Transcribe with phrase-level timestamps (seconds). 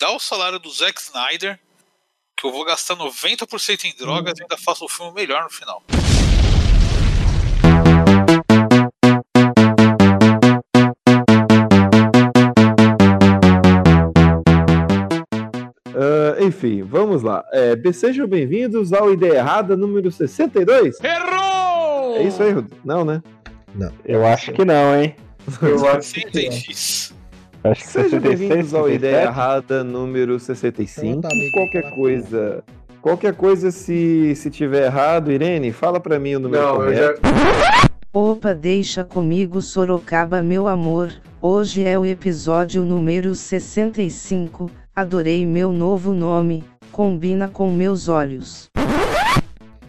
[0.00, 1.60] dá o salário do Zack Snyder,
[2.34, 5.82] que eu vou gastar 90% em drogas e ainda faço o filme melhor no final.
[15.94, 17.44] Ah, enfim, vamos lá.
[17.52, 20.98] É, sejam bem-vindos ao Ideia Errada número 62.
[21.04, 22.16] Errou!
[22.16, 22.80] É isso aí, Rodrigo?
[22.82, 23.22] Não, né?
[24.06, 25.14] Eu acho que não, hein?
[25.60, 26.52] Eu acho que 60.
[26.52, 27.19] X.
[27.62, 29.38] Acho que Sejam 66, bem-vindos ao Ideia 67.
[29.38, 31.20] Errada número 65.
[31.20, 32.64] Pronto, amigo, qualquer coisa.
[33.02, 37.20] Qualquer coisa, se, se tiver errado, Irene, fala pra mim o número Não, eu correto.
[37.24, 37.90] já.
[38.12, 41.12] Opa, deixa comigo Sorocaba, meu amor.
[41.40, 44.70] Hoje é o episódio número 65.
[44.94, 46.64] Adorei meu novo nome.
[46.90, 48.68] Combina com meus olhos.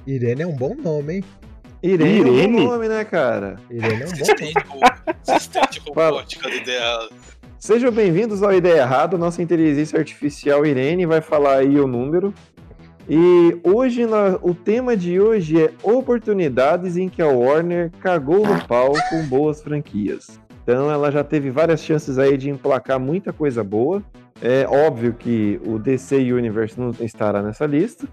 [0.06, 1.24] Irene é um bom nome, hein?
[1.84, 2.58] Irene, é um Irene?
[2.66, 3.56] bom nome, né, cara?
[3.70, 4.22] Irene é um bom nome.
[4.22, 7.10] Assistente, ro- assistente robótica da ideia.
[7.64, 12.34] Sejam bem-vindos ao Ideia Errada, nossa inteligência artificial Irene vai falar aí o número.
[13.08, 18.66] E hoje, nós- o tema de hoje é oportunidades em que a Warner cagou no
[18.66, 20.40] pau com boas franquias.
[20.64, 24.02] Então ela já teve várias chances aí de emplacar muita coisa boa.
[24.42, 28.08] É óbvio que o DC Universe não estará nessa lista,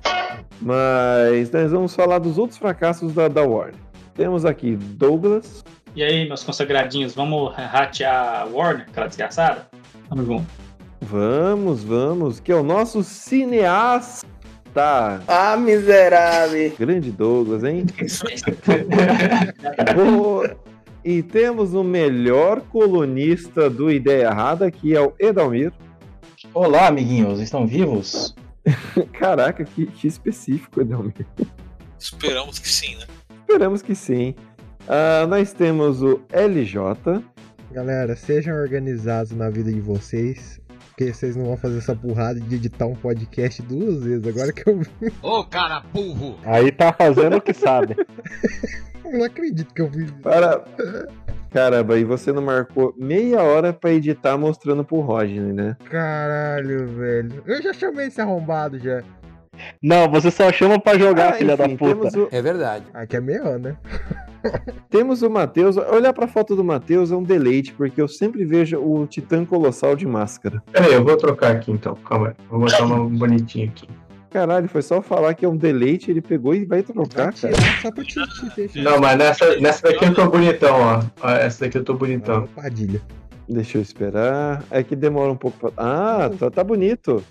[0.60, 3.80] mas nós vamos falar dos outros fracassos da, da Warner.
[4.14, 5.64] Temos aqui Douglas,
[5.98, 9.66] E aí, meus consagradinhos, vamos ratear a Warner, aquela desgraçada?
[10.08, 10.46] Vamos junto.
[11.02, 14.28] vamos, vamos, que é o nosso cineasta.
[15.26, 16.72] Ah, miserável.
[16.78, 17.84] Grande Douglas, hein?
[19.98, 20.44] O-
[21.04, 25.72] E temos o melhor colunista do Ideia Errada, que é o Edalmir.
[26.54, 28.36] Olá, amiguinhos, estão vivos?
[29.18, 31.26] Caraca, que, que específico, Edalmir.
[31.98, 33.04] Esperamos que sim, né?
[33.40, 34.36] Esperamos que sim.
[34.88, 37.22] Ah, nós temos o LJ.
[37.70, 40.58] Galera, sejam organizados na vida de vocês.
[40.88, 44.26] Porque vocês não vão fazer essa burrada de editar um podcast duas vezes.
[44.26, 46.38] Agora que eu vi, Ô, cara burro!
[46.42, 47.94] Aí tá fazendo o que sabe.
[49.04, 50.14] eu não acredito que eu fiz isso.
[50.14, 50.64] Para...
[51.50, 55.76] Caramba, e você não marcou meia hora pra editar mostrando pro Rodney, né?
[55.84, 57.42] Caralho, velho.
[57.46, 59.02] Eu já chamei esse arrombado já.
[59.82, 62.18] Não, você só chama pra jogar, Ah, filha enfim, da puta.
[62.20, 62.84] O, É verdade.
[62.94, 63.76] Aqui é melhor, né?
[64.90, 65.76] temos o Matheus.
[65.76, 69.96] Olhar pra foto do Matheus é um deleite, porque eu sempre vejo o Titã Colossal
[69.96, 70.62] de máscara.
[70.72, 71.94] Peraí, eu vou trocar aqui então.
[71.96, 72.34] Calma aí.
[72.48, 73.88] Vou botar uma bonitinha aqui.
[74.30, 77.54] Caralho, foi só falar que é um deleite, ele pegou e vai trocar, Vai cara.
[77.54, 78.82] tirar só pra te, te deixar.
[78.82, 80.76] Não, mas nessa, nessa daqui eu tô bonitão,
[81.22, 81.28] ó.
[81.30, 82.46] Essa daqui eu tô Ah, bonitão.
[82.54, 83.00] Padilha.
[83.48, 84.62] Deixa eu esperar.
[84.70, 85.70] É que demora um pouco pra...
[85.78, 87.24] Ah, tá, tá bonito.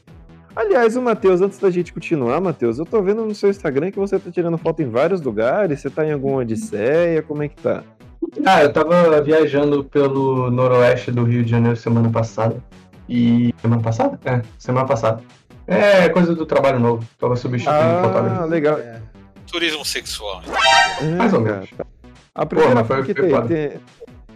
[0.57, 4.00] Aliás, o Matheus, antes da gente continuar, Matheus, eu tô vendo no seu Instagram que
[4.00, 5.79] você tá tirando foto em vários lugares.
[5.79, 7.22] Você tá em alguma odisseia?
[7.22, 7.84] Como é que tá?
[8.44, 12.57] Ah, eu tava viajando pelo noroeste do Rio de Janeiro semana passada.
[13.07, 13.53] E.
[13.62, 14.19] Semana passada?
[14.25, 15.22] É, semana passada.
[15.67, 17.06] É coisa do trabalho novo.
[17.19, 18.46] Tava substituindo o Ah, fotógrafo.
[18.47, 18.79] legal.
[18.79, 19.00] É.
[19.46, 20.41] Turismo sexual.
[21.01, 21.56] É, Mais ou cara.
[21.57, 21.69] menos.
[22.34, 23.72] A primeira mas foi- que tem, tem,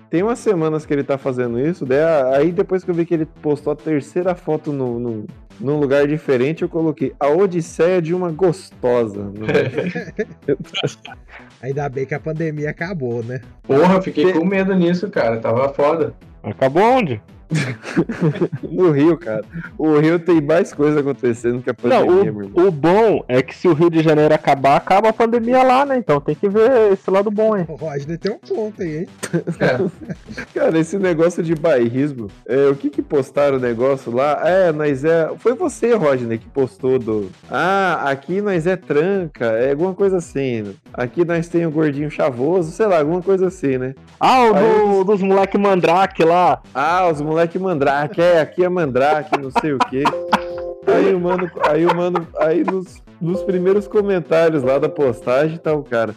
[0.09, 1.99] tem umas semanas que ele tá fazendo isso, daí,
[2.35, 5.25] aí depois que eu vi que ele postou a terceira foto no, no,
[5.61, 9.23] num lugar diferente, eu coloquei a Odisseia de uma gostosa.
[9.23, 9.45] no-
[11.61, 13.41] Ainda bem que a pandemia acabou, né?
[13.63, 15.37] Porra, eu fiquei com medo nisso, cara.
[15.39, 16.13] Tava foda.
[16.43, 17.21] Acabou onde?
[18.69, 19.43] No Rio, cara.
[19.77, 22.65] O Rio tem mais coisa acontecendo que a Não, pandemia, meu irmão.
[22.65, 25.85] o, o bom é que se o Rio de Janeiro acabar, acaba a pandemia lá,
[25.85, 25.97] né?
[25.97, 27.65] Então tem que ver esse lado bom, hein?
[27.67, 29.07] O Rodney tem um ponto aí, hein?
[29.59, 30.41] É.
[30.57, 34.41] Cara, esse negócio de bairrismo, é, o que que postaram o negócio lá?
[34.43, 35.29] É, nós é.
[35.37, 37.29] Foi você, Rodney, que postou do.
[37.49, 40.61] Ah, aqui nós é tranca, é alguma coisa assim.
[40.61, 40.73] né?
[40.93, 43.93] Aqui nós tem o gordinho chavoso, sei lá, alguma coisa assim, né?
[44.19, 46.61] Ah, o do- dos moleque mandrake lá.
[46.73, 50.03] Ah, os moleque mandrake, é, aqui é mandrake, não sei o quê.
[50.87, 55.73] Aí o mano, aí o mano, aí nos, nos primeiros comentários lá da postagem tá
[55.73, 56.15] o cara.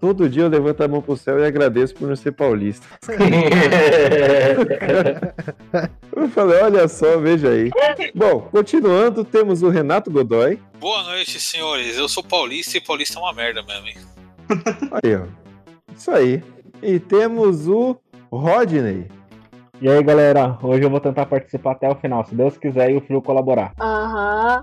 [0.00, 2.84] Todo dia eu levanto a mão pro céu e agradeço por não ser paulista.
[6.14, 7.70] Eu falei, olha só, veja aí.
[8.14, 10.58] Bom, continuando, temos o Renato Godoy.
[10.78, 11.96] Boa noite, senhores.
[11.96, 13.96] Eu sou paulista e paulista é uma merda mesmo, hein?
[14.90, 15.26] Aí, ó.
[15.94, 16.42] Isso aí.
[16.82, 17.96] E temos o
[18.30, 19.06] Rodney.
[19.82, 22.96] E aí, galera, hoje eu vou tentar participar até o final, se Deus quiser e
[22.96, 23.72] o Frio colaborar.
[23.80, 24.62] Aham,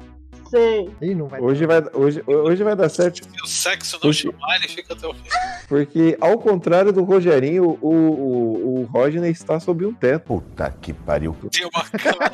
[0.49, 0.89] sei.
[1.01, 1.41] Ih, não vai.
[1.41, 4.31] Hoje vai, hoje, hoje vai dar certo, Se o sexo não Oxi.
[4.31, 5.29] chamar, ele fica até o fim.
[5.67, 10.25] porque ao contrário do Rogerinho, o, o, o Rodney está sob um teto.
[10.25, 11.35] Puta que pariu.
[11.51, 12.31] Tem uma câmera.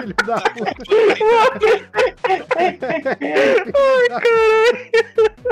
[0.00, 0.82] Filho da puta.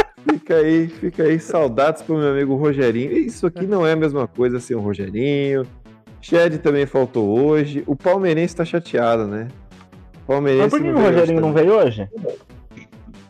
[0.28, 3.12] Fica aí, fica aí, saudades pro meu amigo Rogerinho.
[3.12, 5.66] Isso aqui não é a mesma coisa sem o Rogerinho.
[6.20, 7.82] Shed também faltou hoje.
[7.86, 9.48] O palmeirense tá chateado, né?
[10.24, 12.08] O palmeirense Mas por que o Rogerinho não veio hoje?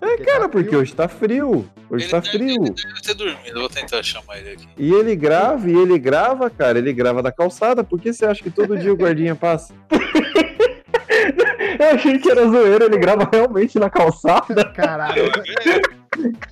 [0.03, 1.65] É, cara, porque hoje tá frio.
[1.91, 2.65] Hoje Ele tá deve- frio.
[2.65, 4.67] Ele deve ter dormido, eu vou tentar chamar ele aqui.
[4.79, 7.85] E ele grava, e ele grava, cara, ele grava da calçada.
[7.85, 9.75] Por que você acha que todo dia o guardinha passa?
[11.79, 14.65] Eu achei que era zoeira, ele grava realmente na calçada.
[14.67, 15.31] Caralho.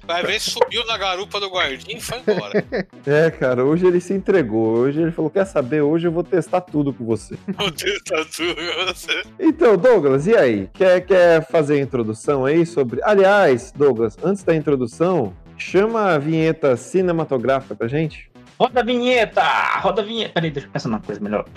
[0.07, 2.65] Vai ver se subiu na garupa do guardinha e foi embora.
[3.07, 4.77] É, cara, hoje ele se entregou.
[4.79, 5.81] Hoje ele falou: quer saber?
[5.81, 7.37] Hoje eu vou testar tudo com você.
[7.57, 8.87] Deus, tá tudo.
[8.87, 9.23] Você...
[9.39, 10.69] Então, Douglas, e aí?
[10.75, 13.01] Quer, quer fazer a introdução aí sobre.
[13.03, 18.31] Aliás, Douglas, antes da introdução, chama a vinheta cinematográfica pra gente.
[18.59, 19.43] Roda a vinheta!
[19.81, 20.35] Roda a vinheta!
[20.35, 21.45] Peraí, deixa eu pensar numa coisa melhor.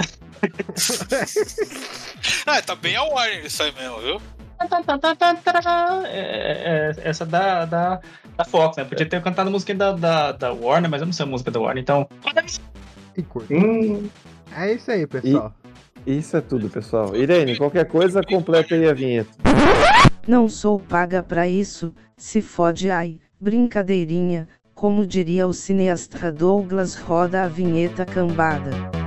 [2.46, 4.22] Ah, tá bem ao ar isso aí mesmo, viu?
[6.06, 8.00] É, é, essa da, da,
[8.38, 8.84] da Fox, né?
[8.86, 11.52] Podia ter cantado a música da, da, da Warner, mas eu não sei a música
[11.52, 12.08] da Warner, então.
[13.14, 13.54] Que curto.
[13.54, 14.10] Hum,
[14.56, 15.54] É isso aí, pessoal.
[16.06, 17.16] Isso é tudo, pessoal.
[17.16, 19.30] Irene, qualquer coisa, completa aí a vinheta.
[20.28, 27.44] Não sou paga pra isso, se fode ai, brincadeirinha, como diria o cineasta Douglas roda
[27.44, 29.01] a vinheta cambada.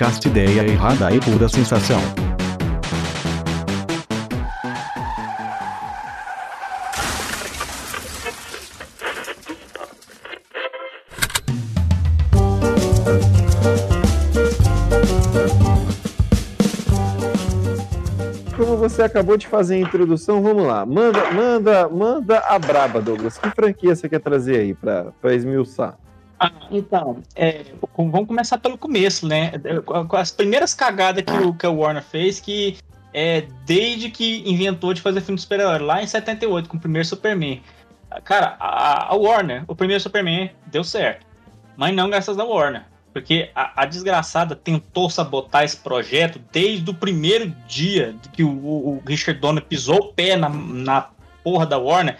[0.00, 2.00] Podcast Ideia Errada e Pura Sensação.
[18.56, 20.86] Como você acabou de fazer a introdução, vamos lá.
[20.86, 23.36] Manda, manda, manda a braba, Douglas.
[23.36, 25.98] Que franquia você quer trazer aí pra esmiuçar?
[26.42, 27.66] Ah, então, é,
[27.96, 29.52] vamos começar pelo começo, né?
[30.18, 32.78] As primeiras cagadas que o, que a Warner fez, que
[33.12, 37.06] é desde que inventou de fazer filme de super-herói, lá em 78, com o primeiro
[37.06, 37.60] Superman.
[38.24, 41.26] Cara, a, a Warner, o primeiro Superman deu certo,
[41.76, 42.84] mas não graças a Warner.
[43.12, 48.88] Porque a, a desgraçada tentou sabotar esse projeto desde o primeiro dia que o, o-
[48.96, 51.08] o Richard Donner pisou o pé na, na
[51.44, 52.16] porra da Warner.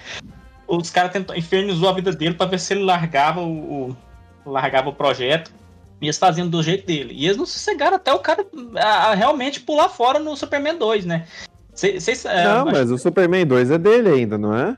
[0.66, 3.96] Os caras infernizou a vida dele pra ver se ele largava o, o-
[4.46, 5.52] largava o projeto.
[6.00, 7.12] E eles faziam do jeito dele.
[7.14, 8.44] E eles não sossegaram até o cara
[8.76, 11.26] a- a realmente pular fora no Superman 2, né?
[11.74, 14.76] Cê- cês, é, não, mas o Superman 2 é dele ainda, não é?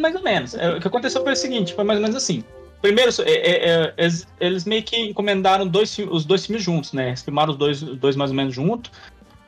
[0.00, 0.54] mais ou menos.
[0.54, 2.42] É, o que aconteceu foi o seguinte, foi mais ou menos assim.
[2.82, 7.08] Primeiro, é, é, é, eles, eles meio que encomendaram dois, os dois filmes juntos, né?
[7.08, 8.90] Eles filmaram os dois, dois mais ou menos juntos.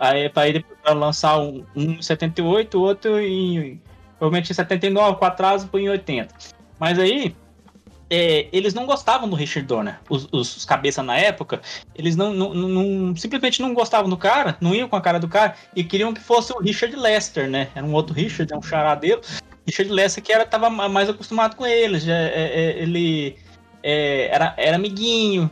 [0.01, 3.81] Aí, pra aí depois pra lançar um, um em 78, o outro em.
[4.19, 6.33] Provavelmente em 79, com atraso foi em 80.
[6.79, 7.35] Mas aí.
[8.11, 9.99] É, eles não gostavam do Richard Donner.
[10.09, 11.61] Os, os, cabeça na época,
[11.95, 15.29] eles não, não, não- simplesmente não gostavam do cara, não iam com a cara do
[15.29, 17.69] cara, e queriam que fosse o Richard Lester, né?
[17.75, 19.21] Era um outro Richard, é um chará dele.
[19.67, 22.29] Richard Lester que era, tava mais acostumado com ele, já, é,
[22.79, 23.37] é, ele
[23.83, 25.51] é, era, era amiguinho,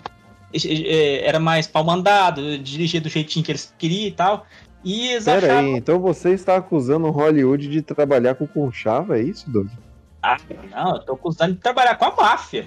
[0.55, 4.47] é, era mais pau mandado, dirigia do jeitinho que eles queriam e tal.
[4.83, 5.73] E eles Pera achavam.
[5.73, 9.86] aí, então você está acusando o Hollywood de trabalhar com conchava, é isso, Douglas?
[10.27, 10.39] Ah,
[10.71, 12.67] não, eu tô acusando de trabalhar com a máfia.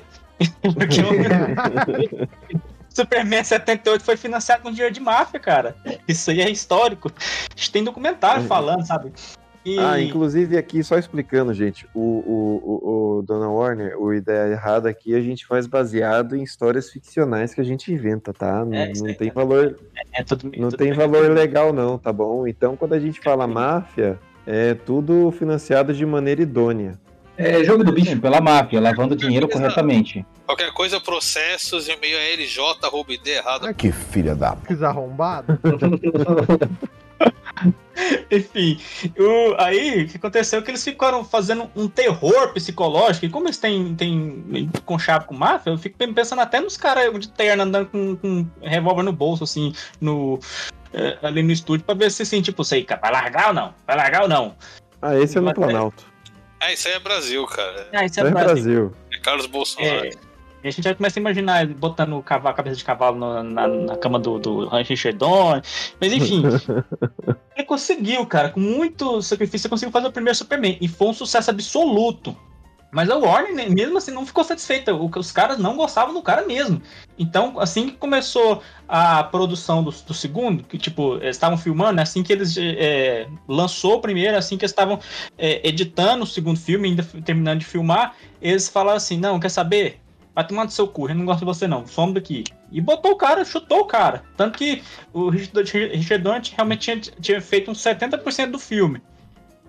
[0.62, 2.30] Porque o
[2.88, 5.76] Superman 78 foi financiado com dinheiro de máfia, cara.
[6.08, 7.12] Isso aí é histórico.
[7.18, 9.12] A gente tem documentário falando, sabe?
[9.66, 9.78] E...
[9.78, 14.89] Ah, inclusive aqui, só explicando, gente, o, o, o, o Dona Warner, o Ideia Errada
[14.89, 18.63] aqui, a gente faz baseado em histórias ficcionais que a gente inventa, tá?
[18.63, 19.78] Não, É, não tem valor,
[20.13, 20.98] é tudo, não tudo tem bem.
[20.98, 22.48] valor legal não, tá bom?
[22.48, 26.98] Então, quando a gente fala máfia, é tudo financiado de maneira idônea.
[27.39, 28.10] É jogo do bicho.
[28.12, 30.25] Sim, pela máfia, lavando dinheiro corretamente.
[30.46, 33.74] Qualquer coisa, processos, e-mail é LJ, arroba ID errado.
[33.74, 34.55] Que filha da.
[34.67, 35.58] Que arrombado.
[38.31, 38.79] Enfim,
[39.17, 43.25] o- aí o que aconteceu é que eles ficaram fazendo um terror psicológico.
[43.25, 47.29] E como eles têm, têm conchavo com máfia, eu fico pensando até nos caras de
[47.29, 50.39] terno andando com, com revólver no bolso, assim, no,
[50.93, 53.74] eh, ali no estúdio, pra ver se assim, tipo, sei, cara, vai largar ou não?
[53.86, 54.55] Vai largar ou não?
[55.01, 56.05] Ah, esse é no é- Planalto.
[56.62, 57.88] É, isso aí é Brasil, cara.
[57.94, 58.54] Ah, isso É é Brasil.
[58.54, 58.94] Brasil.
[59.13, 60.06] É Carlos Bolsonaro.
[60.06, 60.10] É,
[60.62, 63.18] e a gente já começa a imaginar ele botando o cavalo, a cabeça de cavalo
[63.18, 65.62] no- na, na cama do, do Richard Donner.
[66.01, 66.44] Mas enfim,
[67.56, 70.78] ele conseguiu, cara, com muito sacrifício, ele conseguiu fazer o primeiro Superman.
[70.82, 72.36] E foi um sucesso absoluto.
[72.91, 74.93] Mas a Warner, né, mesmo assim, não ficou satisfeita.
[74.93, 76.81] Os caras não gostavam do cara mesmo.
[77.17, 82.24] Então, assim que começou a produção do, do segundo, que tipo, eles estavam filmando, assim
[82.24, 85.00] que eles é, lançou o primeiro, assim que eles estavam
[85.38, 90.00] é, editando o segundo filme, ainda terminando de filmar, eles falaram assim: não, quer saber?
[90.34, 92.46] Vai tomar do seu cu, eu não gosto de você não, some daqui.
[92.72, 94.24] E botou o cara, chutou o cara.
[94.38, 94.81] Tanto que
[95.12, 99.01] o Richard, Richard Donner realmente tinha, tinha feito uns 70% do filme.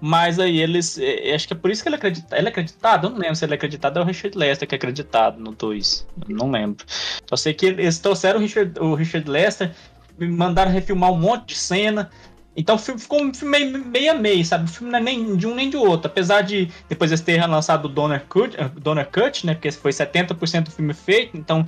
[0.01, 0.99] Mas aí eles.
[0.99, 2.39] eh, Acho que é por isso que ele é acreditado.
[2.39, 3.07] Ele é acreditado?
[3.07, 3.99] Eu não lembro se ele é acreditado.
[3.99, 6.07] É o Richard Lester que é acreditado no 2.
[6.29, 6.85] Eu Não lembro.
[7.29, 9.73] Só sei que eles trouxeram o Richard, o Richard Lester,
[10.19, 12.11] me mandaram refilmar um monte de cena.
[12.57, 14.65] Então ficou um filme meio, meio a meio, sabe?
[14.65, 16.11] O filme não é nem de um nem de outro.
[16.11, 19.55] Apesar de depois eles terem lançado o Donner Cut, eh, Donner Cut né?
[19.55, 21.37] Porque foi 70% do filme feito.
[21.37, 21.65] Então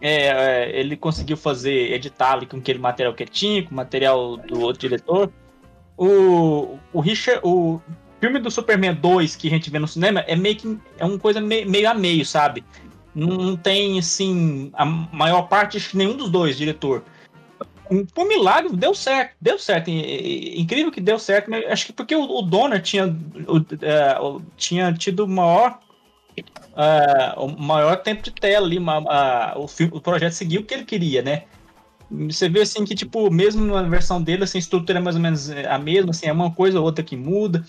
[0.00, 4.36] é, é, ele conseguiu fazer, editar ali com aquele material que tinha, com o material
[4.36, 5.32] do outro diretor.
[5.98, 7.80] O, o Richard, o
[8.20, 11.18] filme do Superman 2 que a gente vê no cinema é meio que é uma
[11.18, 12.64] coisa meio, meio a meio, sabe?
[13.14, 17.02] Não, tem assim a maior parte, nenhum dos dois diretor.
[18.14, 19.88] Por milagre, deu certo, deu certo.
[19.88, 23.04] E- e- Incrível que deu certo, mas acho que porque o, Donner tinha,
[23.82, 25.80] é, o- tinha tido maior
[26.76, 30.64] ah, o maior tempo de tela ali, ma- ah, o, filme, o projeto seguiu o
[30.64, 31.44] que ele queria, né?
[32.10, 35.22] Você vê assim que, tipo, mesmo na versão dele, assim, a estrutura é mais ou
[35.22, 37.64] menos é, a mesma, assim, é uma coisa ou outra que muda.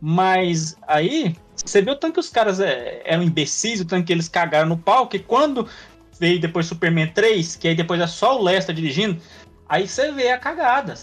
[0.00, 1.34] Mas aí,
[1.64, 4.68] você vê o tanto que os caras é, eram imbecis, o tanto que eles cagaram
[4.68, 5.68] no pau, que quando
[6.18, 9.20] veio depois Superman 3, que aí depois é só o Lester dirigindo,
[9.68, 10.94] aí você vê a cagada.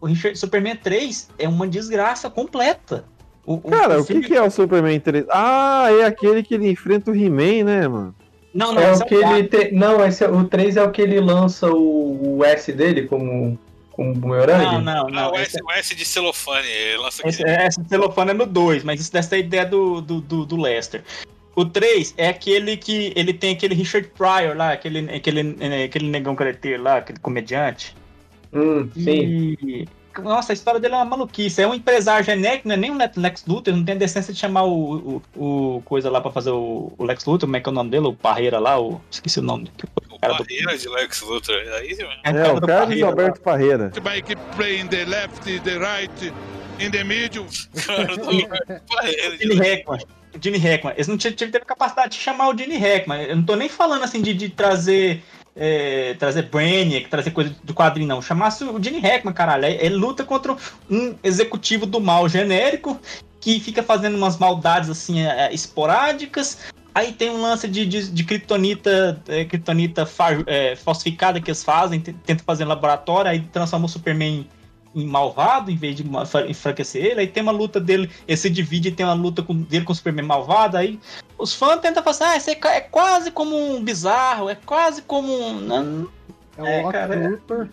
[0.00, 3.04] O Richard- Superman 3 é uma desgraça completa.
[3.44, 5.26] O, o- Cara, o que, filme- que é o Superman 3?
[5.30, 8.14] Ah, é aquele que ele enfrenta o He-Man, né, mano?
[8.54, 9.36] Não, não, É esse o que quatro.
[9.38, 9.72] ele te...
[9.74, 10.28] Não, esse é...
[10.28, 13.58] o 3 é o que ele lança o, o S dele como,
[13.90, 14.64] como bumerangue?
[14.64, 15.30] Não, não, Ah, não.
[15.32, 17.26] o, esse- S, o S de celofane, ele lança.
[17.26, 21.02] Esse, esse celofane é no 2, mas isso dessa ideia do, do, do, do Lester.
[21.54, 26.08] O 3 é aquele que ele tem aquele Richard Pryor lá, aquele, aquele, eh, aquele
[26.08, 27.94] negão careteiro lá, aquele comediante.
[28.52, 29.56] Hum, sim.
[29.62, 29.88] E,
[30.20, 31.62] nossa, a história dele é uma maluquice.
[31.62, 34.38] É um empresário genérico, não é nem um Lex Luthor, não tem a decência de
[34.38, 37.68] chamar o, o, o coisa lá pra fazer o, o Lex Luthor, como é que
[37.68, 38.06] é o nome dele?
[38.06, 39.70] O Parreira lá, o, esqueci o nome.
[40.10, 41.54] O cara do- Barreira de Lex Luthor.
[41.78, 41.96] Aí.
[42.24, 43.10] É, É, cara o Carlos Parreira lá.
[43.10, 43.92] Alberto Parreira.
[44.04, 46.32] Make it play in the left, the right,
[46.80, 47.46] in the middle.
[47.86, 48.24] Cara do
[48.94, 49.98] Barreira de Hackman.
[50.40, 50.94] Gene Hackman.
[50.94, 51.16] Eles não
[51.62, 53.22] a capacidade de chamar o Gene Hackman.
[53.24, 55.22] Eu não tô nem falando assim de, de trazer.
[55.54, 58.22] É, trazer Brainiac, trazer coisa do quadrinho, não.
[58.22, 59.66] Chamasse o Gene Hackman, caralho.
[59.66, 60.56] Ele luta contra
[60.90, 62.98] um executivo do mal genérico
[63.40, 66.58] que fica fazendo umas maldades assim é, é, esporádicas.
[66.94, 71.64] Aí tem um lance de, de, de kryptonita, é, kryptonita fa- é, falsificada que eles
[71.64, 74.46] fazem, tentam fazer em laboratório, aí transforma o Superman em
[74.94, 76.04] malvado em vez de
[76.48, 77.20] enfraquecer ele.
[77.20, 79.92] Aí tem uma luta dele, ele se divide e tem uma luta com, dele com
[79.92, 80.76] o Superman malvado.
[80.76, 80.98] Aí
[81.38, 85.02] os fãs tentam falar assim: ah, esse é, é quase como um bizarro, é quase
[85.02, 85.60] como um.
[85.60, 86.08] Não,
[86.56, 87.68] É o É, cara, é-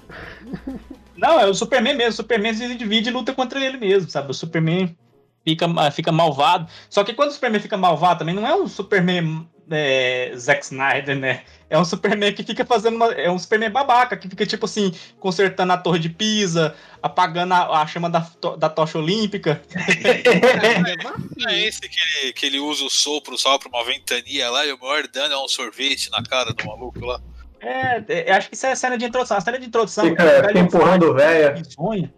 [1.18, 2.12] não, é o Superman mesmo.
[2.12, 4.32] O Superman se divide e luta contra ele mesmo, sabe?
[4.32, 4.96] O Superman
[5.44, 6.68] fica, fica malvado.
[6.90, 11.16] Só que quando o Superman fica malvado também, não é um Superman é, Zack Snyder,
[11.16, 11.42] né?
[11.70, 13.12] É um Superman que fica fazendo uma.
[13.14, 17.82] É um Superman babaca, que fica, tipo assim, consertando a torre de Pisa, apagando a,
[17.82, 19.62] a chama da, to- da tocha olímpica.
[21.38, 24.66] Não é esse que ele, que ele usa o sopro só pra uma ventania lá
[24.66, 27.22] e o maior dano é um sorvete na cara do maluco lá.
[27.62, 29.38] É, é, acho que isso é a cena de introdução.
[29.38, 30.06] A cena de introdução.
[30.06, 32.14] Fica, o fica velho empurrando velha, sonha.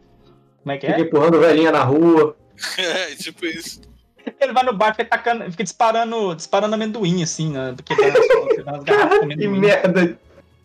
[0.62, 1.01] Como é que fica é?
[1.03, 2.38] empurrando velhinha na rua.
[2.77, 3.81] É, tipo isso.
[4.39, 7.75] Ele vai no bar e fica, tacando, fica disparando, disparando amendoim, assim, né?
[7.85, 10.19] Quebrando as, quebrando as garrafas Que merda.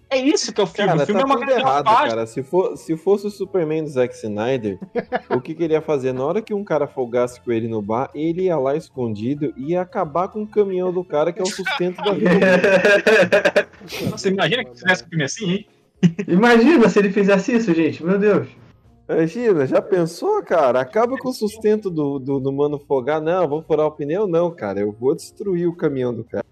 [0.08, 0.90] É isso que é o filme.
[0.90, 2.08] Cara, o filme tá é uma tudo grande errado, página.
[2.08, 2.26] cara.
[2.26, 4.78] Se, for, se fosse o Superman do Zack Snyder,
[5.28, 6.12] o que, que ele ia fazer?
[6.12, 9.72] Na hora que um cara folgasse com ele no bar, ele ia lá escondido e
[9.72, 13.68] ia acabar com o caminhão do cara, que é o sustento da vida.
[14.12, 15.66] Você imagina que fizesse um filme assim, hein?
[16.28, 18.04] Imagina se ele fizesse isso, gente.
[18.04, 18.48] Meu Deus.
[19.08, 20.80] Imagina, já pensou, cara?
[20.80, 23.20] Acaba com o sustento do, do, do mano folgar.
[23.20, 24.80] Não, vou furar o pneu, não, cara.
[24.80, 26.44] Eu vou destruir o caminhão do cara.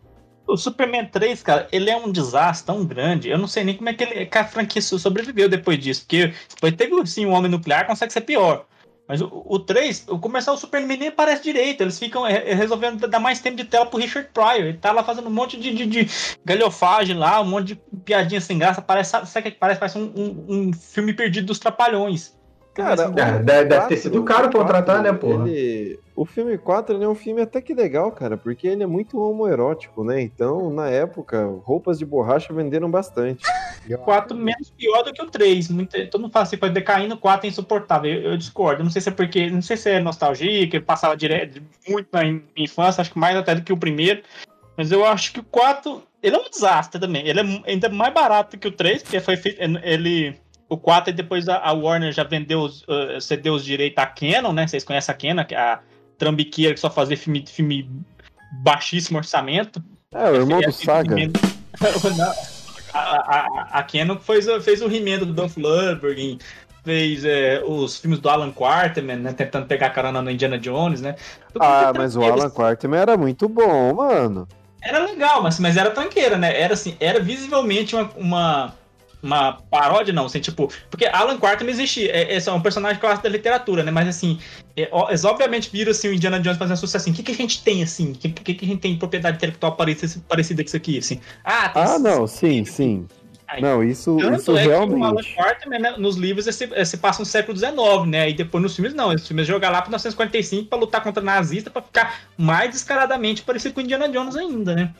[0.46, 3.28] O Superman 3, cara, ele é um desastre tão grande.
[3.28, 6.02] Eu não sei nem como é que, ele, que a franquia sobreviveu depois disso.
[6.02, 8.66] Porque depois teve assim, um homem nuclear, consegue ser pior.
[9.08, 11.80] Mas o, o 3, o começar o Superman nem aparece direito.
[11.80, 14.66] Eles ficam é, resolvendo dar mais tempo de tela pro Richard Pryor.
[14.66, 16.08] Ele tá lá fazendo um monte de, de, de
[16.44, 18.80] galhofagem lá, um monte de piadinha sem graça.
[18.80, 19.80] Parece, sabe, o que parece?
[19.80, 22.34] Parece um, um, um filme perdido dos Trapalhões.
[22.74, 25.48] Cara, o deve- deve ter 4, sido caro contratar, 4, né, porra?
[25.48, 28.86] ele- O filme 4 ele é um filme até que legal, cara, porque ele é
[28.86, 30.20] muito homoerótico, né?
[30.20, 33.42] Então, na época, roupas de borracha venderam bastante.
[33.90, 35.68] O 4 menos pior do que o 3.
[35.68, 38.10] Muito, todo mundo fala assim, foi decaindo, o 4 é insuportável.
[38.14, 38.82] Eu, eu discordo.
[38.82, 39.50] Não sei se é porque.
[39.50, 43.18] Não sei se é nostalgia, que ele passava direto muito na in- infância, acho que
[43.18, 44.22] mais até do que o primeiro.
[44.76, 46.02] Mas eu acho que o 4.
[46.22, 47.28] Ele é um desastre também.
[47.28, 49.60] Ele é ainda mais barato que o 3, porque foi feito.
[49.60, 50.34] Ele.
[50.68, 54.52] O 4 e depois a, a Warner já vendeu, eh, cedeu os direitos à Canon,
[54.52, 54.66] né?
[54.66, 55.80] Vocês conhecem a Canon, que é a
[56.18, 57.88] trambiqueira que só fazia filme, filme
[58.62, 59.82] baixíssimo orçamento.
[60.12, 61.16] É, o irmão É, do Saga.
[62.16, 62.32] Não,
[62.92, 66.38] a, a, a- a Canon fez, o- fez o remendo do Dolph Lundgren,
[66.84, 69.32] fez é, os filmes do Alan Quarterman, né?
[69.32, 71.16] Tentando pegar carona no Indiana Jones, né?
[71.52, 74.46] Tudo Ah, mas o Alan Quarterman era muito bom, mano.
[74.82, 76.58] Era legal, mas, mas era tranqueira, né?
[76.60, 78.74] Era assim, era visivelmente uma, uma,
[79.24, 83.30] uma paródia, não, assim, tipo, porque Alan Quarterman existe, é, é um personagem clássico da
[83.30, 83.90] literatura, né?
[83.90, 84.38] Mas assim,
[84.76, 87.34] é, eles obviamente viram assim, o Indiana Jones fazendo sucesso assim, o que, que a
[87.34, 88.12] gente tem assim?
[88.12, 90.98] O que, que, que a gente tem de propriedade intelectual parecida, parecida com isso aqui,
[90.98, 91.20] assim?
[91.42, 93.06] Ah, tem Ah, não, sim, sim.
[93.46, 95.34] Aí, Não, isso, isso é que o Alan realmente.
[95.34, 97.74] Quarterman, né, nos livros, esse, esse passa no século XIX,
[98.06, 98.30] né?
[98.30, 99.12] E depois nos filmes, não.
[99.12, 103.74] Esses filmes jogar lá para 1945 pra lutar contra nazista, pra ficar mais descaradamente parecido
[103.74, 104.94] com Indiana Jones ainda, né?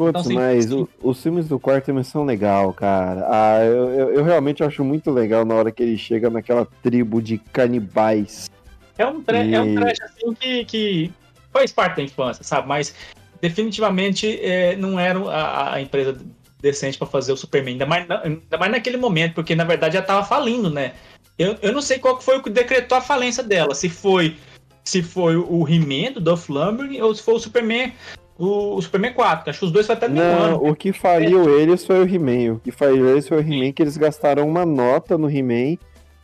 [0.00, 0.88] Putz, Então, sim, mas sim.
[1.02, 3.26] o- os filmes do Quarterman são legal, cara.
[3.28, 7.20] Ah, eu, eu, eu realmente acho muito legal na hora que ele chega naquela tribo
[7.20, 8.48] de canibais.
[8.96, 11.12] É um, tra é um E- trash assim que, que
[11.52, 12.66] faz parte da infância, sabe?
[12.66, 12.94] Mas
[13.42, 16.16] definitivamente é, não era a, a empresa
[16.62, 19.96] decente pra fazer o Superman, ainda mais, na- ainda mais naquele momento, porque na verdade
[19.96, 20.94] já tava falindo, né?
[21.38, 24.34] Eu, eu não sei qual foi o que decretou a falência dela, se foi
[24.82, 27.92] se foi o He-Man do Dolph Lundgren ou se foi o Superman
[28.40, 30.66] o, o Superman 4, que acho que os dois foi até no mesmo ano.
[30.66, 32.54] o que faliu eles foi o He-Man.
[32.54, 35.76] O que faliu eles foi o He-Man que eles gastaram uma nota no He-Man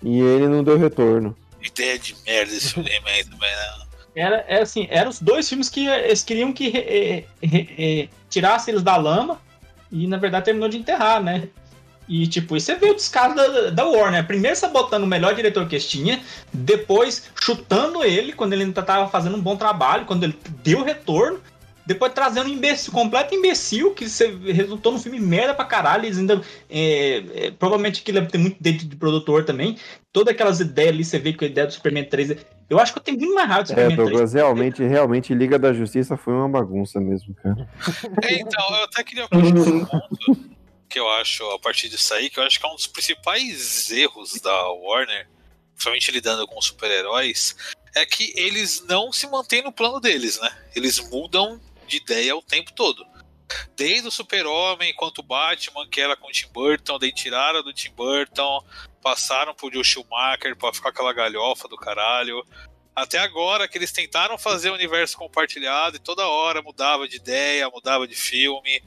[0.03, 1.37] e ele não deu retorno.
[1.63, 3.87] Ideia de merda esse filme aí também, né?
[4.15, 8.71] Era, era assim, eram os dois filmes que eles queriam que eh, eh, eh, tirasse
[8.71, 9.39] eles da lama
[9.93, 11.51] e na verdade terminou de enterrar, né?
[12.09, 14.27] E tipo, e você vê o descaso da, da Warner.
[14.27, 16.19] Primeiro sabotando o melhor diretor que eles tinham,
[16.51, 21.41] depois chutando ele quando ele ainda tava fazendo um bom trabalho, quando ele deu retorno,
[21.87, 24.07] depois trazendo um imbecil, completo imbecil, que
[24.53, 26.05] resultou num filme merda pra caralho.
[26.05, 26.43] Eles ainda.
[26.69, 29.79] é, é, provavelmente que deve ter muito dentro de produtor também.
[30.13, 32.37] Todas aquelas ideias ali, você vê que a ideia do Superman 3.
[32.69, 34.09] Eu acho que eu tenho muito mais raiva do É, Superman 3.
[34.11, 37.69] Douglas, realmente, realmente, Liga da Justiça foi uma bagunça mesmo, cara.
[38.23, 40.17] É, então, eu até queria um ponto
[40.89, 43.91] que eu acho, a partir disso aí, que eu acho que é um dos principais
[43.91, 45.29] erros da Warner,
[45.75, 47.57] principalmente lidando com super-heróis,
[47.95, 50.51] é que eles não se mantêm no plano deles, né?
[50.75, 53.05] Eles mudam de ideia o tempo todo.
[53.77, 57.73] Desde o Super-Homem quanto o Batman, que era com o Tim Burton, daí tiraram do
[57.73, 58.65] Tim Burton,
[59.01, 62.45] passaram pro Joe Schumacher pra ficar aquela galhofa do caralho.
[62.95, 67.69] Até agora que eles tentaram fazer o universo compartilhado e toda hora mudava de ideia,
[67.71, 68.83] mudava de filme,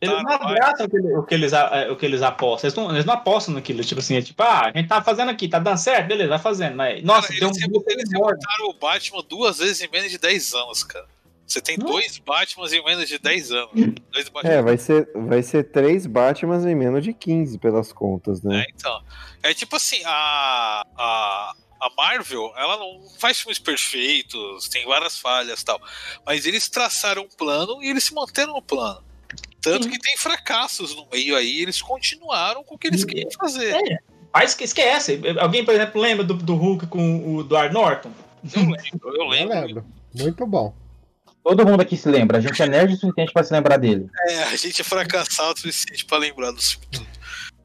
[0.00, 1.52] Eles não abraçam o que, o que eles,
[1.90, 2.66] o que eles apostam.
[2.66, 3.84] Eles não, eles não apostam naquilo.
[3.84, 6.38] Tipo assim, é tipo, ah, a gente tá fazendo aqui, tá dando certo, beleza, vai
[6.38, 6.74] fazendo.
[6.76, 10.10] Mas, nossa, Cara, deu um eles, rebu- eles rebutaram o Batman duas vezes em menos
[10.10, 11.06] de 10 anos, cara.
[11.46, 13.70] Você tem dois Batmans em menos de 10 anos.
[14.10, 14.52] Dois Batman.
[14.52, 18.66] É, vai ser, vai ser três Batmans em menos de 15 pelas contas, né?
[18.74, 19.00] Então,
[19.42, 25.60] é tipo assim, a, a, a Marvel, ela não faz filmes perfeitos, tem várias falhas
[25.60, 25.80] e tal.
[26.26, 29.04] Mas eles traçaram um plano e eles se manteram no plano.
[29.60, 33.74] Tanto que tem fracassos no meio aí, eles continuaram com o que eles queriam fazer.
[33.74, 33.98] É,
[34.32, 35.20] mas que esquece.
[35.40, 38.12] Alguém, por exemplo, lembra do, do Hulk com o Edward Norton?
[38.54, 39.84] Eu lembro, eu Eu lembro.
[40.14, 40.74] Muito bom.
[41.46, 42.38] Todo mundo aqui se lembra.
[42.38, 44.08] A gente é nerd o suficiente pra se lembrar dele.
[44.28, 47.06] É, a gente é fracassado o suficiente pra lembrar do filme tudo.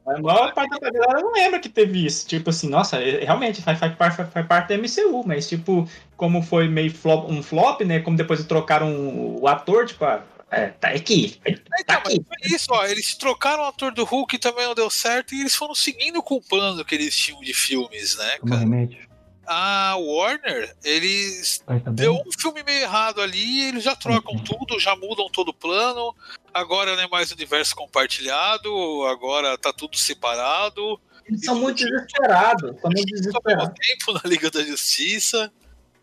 [0.06, 2.24] A maior parte da galera não lembra que teve isso.
[2.28, 6.42] Tipo assim, nossa, é- realmente faz, faz, parte- faz parte da MCU, mas tipo, como
[6.42, 7.98] foi meio flop, um flop, né?
[7.98, 11.40] Como depois trocaram o ator, tipo, ah, é, tá aqui.
[11.44, 12.84] Então, mas foi isso, ó.
[12.86, 16.36] Eles trocaram o ator do Hulk também não deu certo e eles foram seguindo com
[16.36, 18.60] o plano que eles tinham de filmes, né, cara?
[18.60, 19.10] remédio.
[19.46, 24.94] A Warner, eles tá deu um filme meio errado ali, eles já trocam tudo, já
[24.94, 26.14] mudam todo o plano.
[26.54, 28.70] Agora não é mais universo compartilhado,
[29.06, 31.00] agora tá tudo separado.
[31.26, 32.80] Eles são muito desesperados.
[32.80, 33.74] São muito desesperados.
[33.80, 35.52] tempo na Liga da Justiça.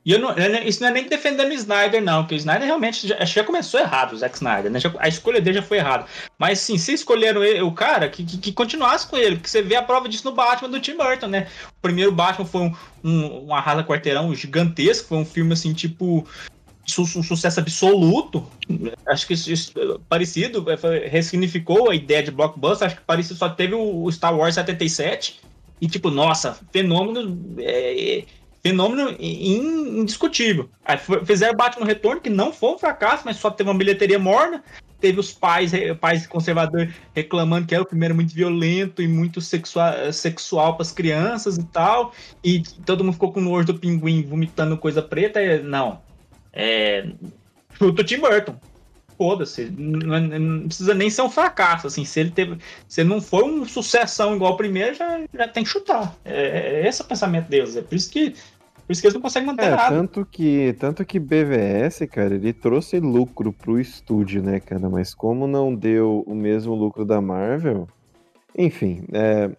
[0.10, 0.34] E eu não,
[0.66, 3.80] isso não é nem defendendo o Snyder, não, porque o Snyder realmente já, já começou
[3.80, 4.80] errado, o Zack Snyder, né?
[4.80, 6.08] Já- A escolha dele já foi errada.
[6.36, 9.62] Mas sim, se escolheram ele- o cara, que, que, que continuasse com ele, porque você
[9.62, 11.48] vê a prova disso no Batman do Tim Burton, né?
[11.78, 16.28] O primeiro Batman foi um, um, um arrasa quarteirão gigantesco, foi um filme assim, tipo.
[16.88, 18.52] su- um sucesso absoluto.
[19.08, 19.72] Acho que isso, isso,
[20.10, 22.88] parecido, é, foi- ressignificou a ideia de blockbuster.
[22.88, 25.40] Acho que parecido só teve o, o Star Wars 77.
[25.80, 27.56] E tipo, nossa, fenômeno.
[27.60, 28.26] é,
[28.62, 30.70] fenômeno in- indiscutível.
[30.86, 34.20] Aí foi- fizeram Batman Retorno, que não foi um fracasso, mas só teve uma bilheteria
[34.20, 34.64] morna.
[35.00, 40.12] Teve os pais, pais conservadores reclamando que era o primeiro muito violento e muito sexual,
[40.12, 42.14] sexual para as crianças e tal.
[42.44, 45.40] E todo mundo ficou com nojo do pinguim vomitando coisa preta.
[45.40, 46.02] É, Não.
[46.52, 47.08] É.
[47.80, 48.56] O Tim Burton.
[49.20, 49.66] Foda-se.
[49.78, 51.86] Não, é- não precisa nem ser um fracasso.
[51.88, 52.58] Assim, se ele teve.
[52.88, 56.16] Se ele não foi um sucessão igual o primeiro, já, já tem que chutar.
[56.24, 57.76] É, é esse o pensamento deles.
[57.76, 58.30] É por isso que.
[58.32, 59.96] Por isso que eles não conseguem manter É, nada.
[59.96, 64.90] tanto que, tanto que BVS, cara, ele trouxe lucro pro estúdio, né, cara?
[64.90, 67.88] Mas como não deu o mesmo lucro da Marvel,
[68.58, 69.52] enfim, é,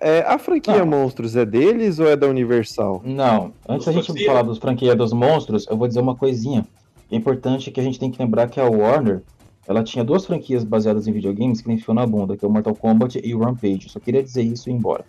[0.00, 0.86] É, a franquia Não.
[0.86, 3.00] Monstros é deles ou é da Universal?
[3.04, 4.26] Não, antes da gente Godzilla.
[4.32, 6.66] falar dos franquias dos monstros, eu vou dizer uma coisinha.
[7.10, 9.22] É importante que a gente tem que lembrar que a Warner,
[9.66, 12.50] ela tinha duas franquias baseadas em videogames que nem enfiou na bunda, que é o
[12.50, 13.88] Mortal Kombat e o Rampage.
[13.88, 15.04] Só queria dizer isso e ir embora.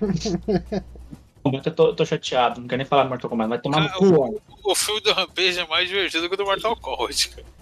[1.50, 3.98] Eu tô, tô chateado, não quero nem falar de Mortal Kombat, vai tomar no Cara,
[3.98, 4.20] cu.
[4.20, 4.70] ó.
[4.70, 7.57] O filme do Rampage é mais divertido que o do Mortal Kombat, cara.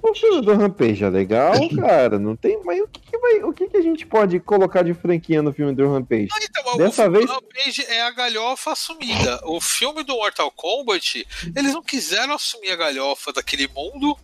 [0.00, 2.18] O filme do Rampage é legal, cara.
[2.18, 2.58] Não tem.
[2.64, 5.52] Mas o que, que vai, o que, que a gente pode colocar de franquia no
[5.52, 6.28] filme do Rampage?
[6.32, 7.26] Ah, então, o Dessa filme vez.
[7.30, 9.40] do Rampage é a galhofa assumida.
[9.44, 14.16] O filme do Mortal Kombat, eles não quiseram assumir a galhofa daquele mundo,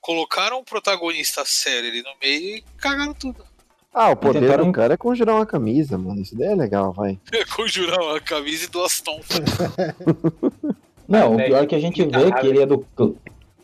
[0.00, 3.44] colocaram um protagonista sério ali no meio e cagaram tudo.
[3.92, 6.20] Ah, o poder Tentaram- do cara é conjurar uma camisa, mano.
[6.20, 7.18] Isso daí é legal, vai.
[7.56, 9.40] Conjurar uma camisa e duas tonfas.
[11.08, 12.40] Não, o pior é que a gente vê raiva.
[12.40, 12.78] que ele é do.
[12.94, 13.14] clã-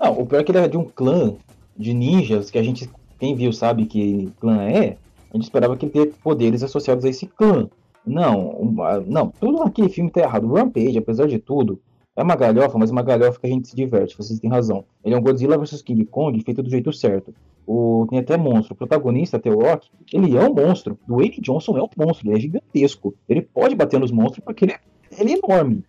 [0.01, 1.37] Não, o pior é que ele é de um clã
[1.83, 4.97] de ninjas, que a gente, quem viu sabe que clã é.
[5.31, 7.69] A gente esperava que ele ter poderes associados a esse clã.
[8.07, 10.45] Não, uma- não, tudo naquele filme tá errado.
[10.45, 11.81] O Rampage, apesar de tudo,
[12.15, 14.85] é uma galhofa, mas uma galhofa que a gente se diverte, vocês têm razão.
[15.05, 17.33] Ele é um Godzilla vs King Kong feito do jeito certo.
[17.67, 18.75] O, tem até monstro.
[18.75, 20.99] O protagonista, The Rock, ele é um monstro.
[21.09, 23.15] O Wayne Johnson é um monstro, ele é gigantesco.
[23.29, 24.81] Ele pode bater nos monstros porque ele é,
[25.19, 25.85] ele é enorme.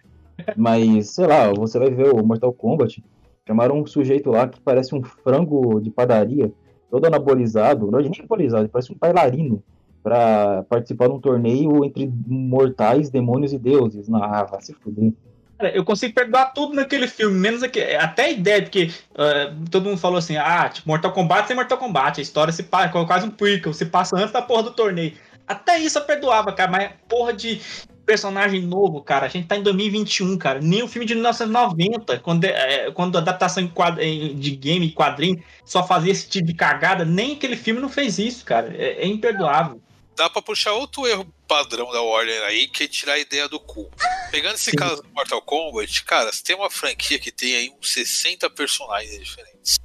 [0.55, 3.03] Mas, sei lá, você vai ver o Mortal Kombat,
[3.47, 6.51] chamaram um sujeito lá que parece um frango de padaria,
[6.89, 9.63] todo anabolizado, não é nem anabolizado, parece um bailarino,
[10.01, 14.07] pra participar de um torneio entre mortais, demônios e deuses.
[14.13, 15.13] Ah, vai se fuder.
[15.57, 19.85] Cara, eu consigo perdoar tudo naquele filme, menos aqui, até a ideia, porque eh, todo
[19.85, 23.27] mundo falou assim, ah, tipo, Mortal Kombat sem Mortal Kombat, a história se passa, quase
[23.27, 25.13] um prequel, se passa antes da porra do torneio.
[25.47, 27.61] Até isso eu perdoava, cara, mas porra de
[28.05, 32.43] personagem novo, cara, a gente tá em 2021, cara, nem o filme de 1990, quando,
[32.45, 37.55] eh, quando a adaptação de game quadrinho só fazia esse tipo de cagada, nem aquele
[37.55, 39.81] filme não fez isso, cara, é, é imperdoável.
[40.15, 43.59] Dá pra puxar outro erro padrão da Warner aí, que é tirar a ideia do
[43.59, 43.89] cu.
[44.31, 44.77] Pegando esse Sim.
[44.77, 49.23] caso do Mortal Kombat, cara, você tem uma franquia que tem aí uns 60 personagens
[49.23, 49.79] diferentes.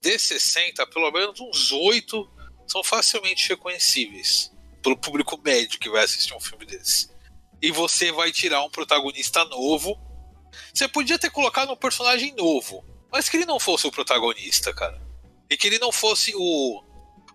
[0.00, 2.30] Desses 60, pelo menos uns 8
[2.66, 4.50] são facilmente reconhecíveis
[4.82, 7.08] pelo público médio que vai assistir um filme desse.
[7.60, 9.98] E você vai tirar um protagonista novo.
[10.72, 15.00] Você podia ter colocado um personagem novo, mas que ele não fosse o protagonista, cara.
[15.50, 16.82] E que ele não fosse o,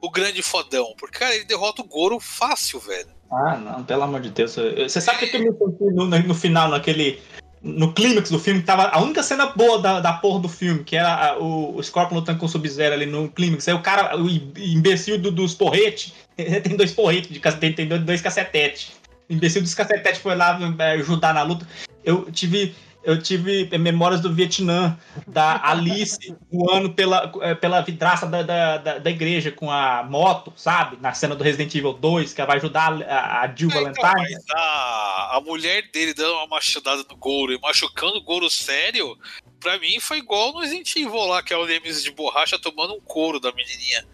[0.02, 0.94] o grande fodão.
[0.98, 3.10] Porque, cara, ele derrota o Goro fácil, velho.
[3.32, 4.56] Ah, não, pelo amor de Deus.
[4.58, 7.22] Eu- Você sabe o que eu me no, no- final, naquele.
[7.64, 10.84] No clímax do filme, que tava a única cena boa da, da porra do filme,
[10.84, 13.68] que era a- o, o Scorpion lutando com o Sub-Zero ali no clímax.
[13.68, 17.88] Aí o cara, o im- imbecil do- dos porretes, tem dois porretes, de, tem, tem
[17.88, 18.92] dois cacetetes.
[19.32, 21.66] Imbecil dos cacetetes foi lá é, ajudar na luta.
[22.04, 22.76] Eu tive.
[23.04, 29.10] Eu tive memórias do Vietnã, da Alice voando pela, é, pela vidraça da, da, da,
[29.10, 31.00] igreja com a moto, sabe?
[31.02, 34.04] Na cena do Resident Evil 2, que ela vai ajudar a, a Jill Então, Valentine.
[34.04, 39.18] mas a, a mulher dele dando uma machadada no Goro e machucando o Goro sério,
[39.60, 42.94] pra mim foi igual no Resident Evil lá, que é o Nemesis de borracha tomando
[42.94, 44.06] um couro da menininha.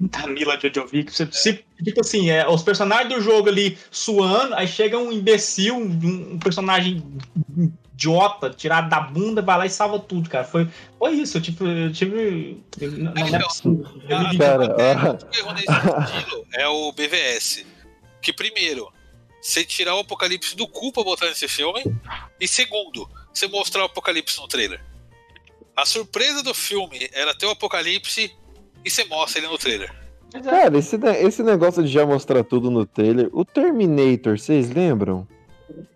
[0.00, 1.12] Da Mila Jojovic.
[1.12, 5.76] Você, se- tipo assim, é, os personagens do jogo ali suando, aí chega um imbecil,
[5.76, 7.04] um, um personagem
[7.92, 10.44] idiota, tirado da bunda, vai lá e salva tudo, cara.
[10.44, 10.66] Foi,
[10.98, 11.64] foi isso, eu tive.
[11.84, 12.62] Eu tive
[12.96, 13.86] não, não é possível.
[14.08, 15.66] Eu me Cara, dividi.
[15.66, 17.66] Cara, é o BVS.
[18.22, 18.90] Que primeiro,
[19.40, 21.82] você tirar o Apocalipse do cu pra botar nesse filme.
[22.40, 24.82] E segundo, você mostrar o Apocalipse no trailer.
[25.76, 28.34] A surpresa do filme era ter o Apocalipse
[28.84, 29.92] e você mostra ele no trailer.
[30.44, 33.28] cara esse, esse negócio de já mostrar tudo no trailer.
[33.32, 35.26] O Terminator, vocês lembram?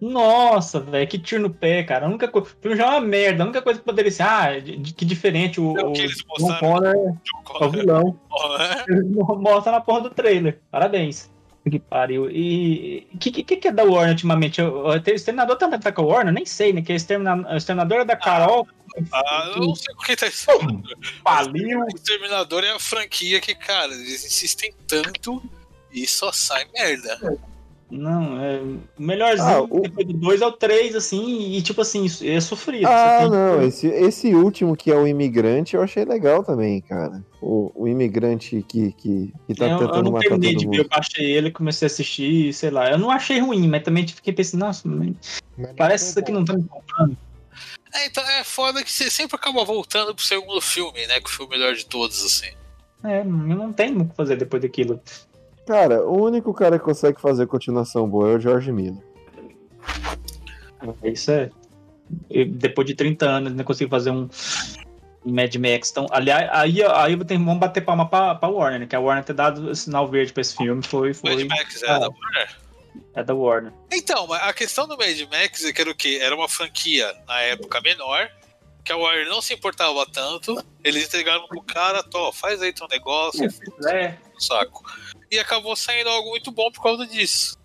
[0.00, 2.06] Nossa, velho, que tiro no pé, cara.
[2.06, 2.46] A única coisa.
[2.48, 3.42] O filme já é uma merda.
[3.42, 5.60] A única coisa que poderia ser, ah, de- de- que diferente.
[5.60, 6.60] O, É o que eles John mostraram.
[6.60, 8.20] Connor John é o Connor, vilão.
[8.58, 8.84] né?
[8.88, 10.60] Eles mo- mostram na porra do trailer.
[10.70, 11.30] Parabéns.
[11.68, 12.30] Que pariu.
[12.30, 14.60] E o que, que, que é da Warner ultimamente?
[14.60, 16.32] O, o Exterminador também tá com a Warner?
[16.34, 16.82] Nem sei, né?
[16.82, 18.66] Que o Extermina- o Exterminador é da Carol.
[18.70, 20.46] Ah, eu não sei por que tá isso.
[21.22, 21.80] Faliu.
[21.80, 25.42] O Exterminador é a franquia que, cara, eles insistem tanto
[25.92, 27.38] e só sai merda.
[27.90, 28.60] Não, é.
[28.98, 32.40] O melhorzinho Ah, o- depois do 2 é o 3, assim, e tipo assim, é
[32.40, 32.86] sofrido.
[32.88, 33.62] Ah, tem- não.
[33.62, 37.22] Esse, esse último que é o imigrante eu achei legal também, cara.
[37.40, 40.66] O, o imigrante que, que, que tá eu, eu tentando não matar todo terminei de
[40.66, 40.88] ver, eu mundo.
[40.88, 42.90] baixei ele, comecei a assistir, sei lá.
[42.90, 45.14] Eu não achei ruim, mas também fiquei pensando, nossa, mas
[45.56, 46.38] não parece tão isso aqui bom.
[46.38, 47.16] não tá me comprando.
[47.94, 51.20] É, então é foda que você sempre acaba voltando pro segundo filme, né?
[51.20, 52.52] Que foi o melhor de todos, assim.
[53.04, 55.00] É, não tenho o que fazer depois daquilo.
[55.66, 59.02] Cara, o único cara que consegue fazer continuação boa é o George Miller.
[61.02, 61.50] Isso é.
[62.28, 64.28] eu, depois de 30 anos, não consigo fazer um,
[65.24, 65.90] Mad Max.
[65.90, 68.86] Então, aliás, aí, aí vamos bater palma pra, pra Warner, né?
[68.86, 71.14] Que a Warner ter dado sinal verde pra esse filme foi.
[71.14, 71.98] Foi Mad Max é ah.
[71.98, 72.63] da Warner?
[73.14, 73.72] É da Warner.
[73.92, 76.18] Então, a questão do Mad Max é que era o quê?
[76.20, 78.30] Era uma franquia na época menor,
[78.84, 80.56] que a Warner não se importava tanto.
[80.82, 83.48] Eles entregaram pro cara, tô, faz aí teu negócio,
[83.88, 84.16] É.
[84.38, 84.82] saco.
[85.30, 87.56] E acabou saindo algo muito bom por causa disso.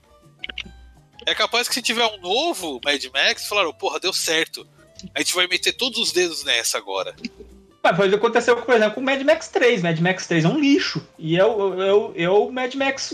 [1.26, 4.68] É capaz que se tiver um novo Mad Max, falaram, porra, deu certo.
[5.14, 7.16] A gente vai meter todos os dedos nessa agora.
[7.84, 9.82] Mas foi o que aconteceu, por exemplo, com o Mad Max 3.
[9.82, 11.06] Mad Max 3 é um lixo.
[11.18, 13.14] E é o, é o, é o Mad Max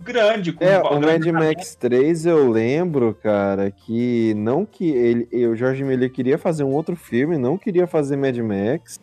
[0.00, 0.52] grande.
[0.52, 5.54] Com É, com o Mad Max 3 eu lembro, cara, que não que ele, o
[5.56, 8.98] Jorge Miller queria fazer um outro filme, não queria fazer Mad Max.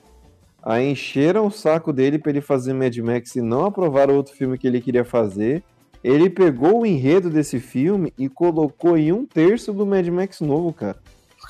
[0.63, 4.57] Aí encheram o saco dele pra ele fazer Mad Max e não aprovaram outro filme
[4.57, 5.63] que ele queria fazer.
[6.03, 10.73] Ele pegou o enredo desse filme e colocou em um terço do Mad Max novo,
[10.73, 10.97] cara.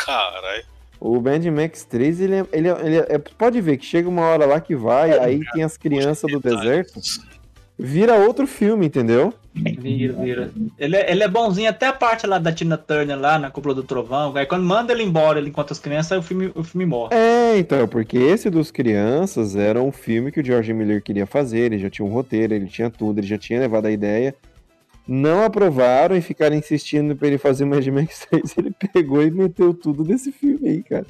[0.05, 0.63] Caralho.
[0.99, 4.23] O Mad Max 3, ele, é, ele, é- ele é- pode ver que chega uma
[4.23, 6.99] hora lá que vai, aí tem as crianças do deserto,
[7.77, 9.33] vira outro filme, entendeu?
[9.53, 10.51] Vira, vira.
[10.77, 13.73] Ele é, ele é bonzinho até a parte lá da Tina Turner, lá na Cúpula
[13.73, 14.35] do Trovão.
[14.35, 17.15] Aí quando manda ele embora, ele encontra as crianças, aí o filme, o filme morre.
[17.15, 21.59] É, então, porque esse dos crianças era um filme que o George Miller queria fazer,
[21.59, 24.35] ele já tinha um roteiro, ele tinha tudo, ele já tinha levado a ideia.
[25.07, 29.73] Não aprovaram e ficaram insistindo pra ele fazer Mad Max 3, ele pegou e meteu
[29.73, 31.05] tudo nesse filme aí, cara.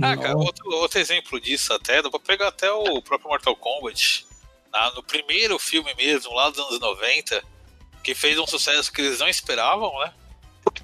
[0.00, 4.26] Ah, cara, outro, outro exemplo disso até, dá pra pegar até o próprio Mortal Kombat.
[4.74, 7.42] Na- no primeiro filme mesmo, lá dos anos 90,
[8.02, 10.12] que fez um sucesso que eles não esperavam, né?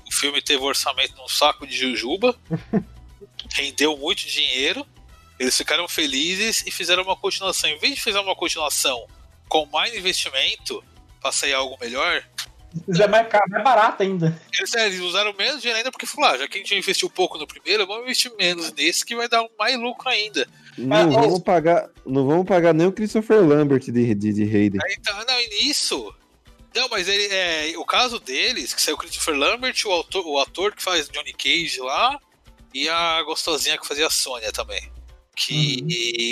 [0.06, 2.34] O filme teve orçamento num saco de jujuba,
[3.54, 4.86] rendeu muito dinheiro,
[5.38, 7.68] eles ficaram felizes e fizeram uma continuação.
[7.70, 9.06] Em vez de fazer uma continuação
[9.48, 10.82] com mais investimento
[11.20, 12.22] pra sair algo melhor,
[12.86, 14.40] Isso é mais, caro, mais barato ainda.
[14.56, 17.10] eles, é, eles usaram menos dinheiro ainda porque falaram, ah, já que a gente investiu
[17.10, 20.46] pouco no primeiro, vamos investir menos nesse que vai dar mais lucro ainda.
[20.86, 24.80] Não vamos pagar, não vamos pagar nem o Christopher Lambert de, de, de Hayden.
[24.84, 26.14] Aí tá, não, e nisso.
[26.74, 30.38] Não, mas ele, é, o caso deles, que saiu o Christopher Lambert, o, autor, o
[30.38, 32.18] ator que faz Johnny Cage lá,
[32.72, 34.90] e a gostosinha que fazia a Sônia também.
[35.36, 35.84] Que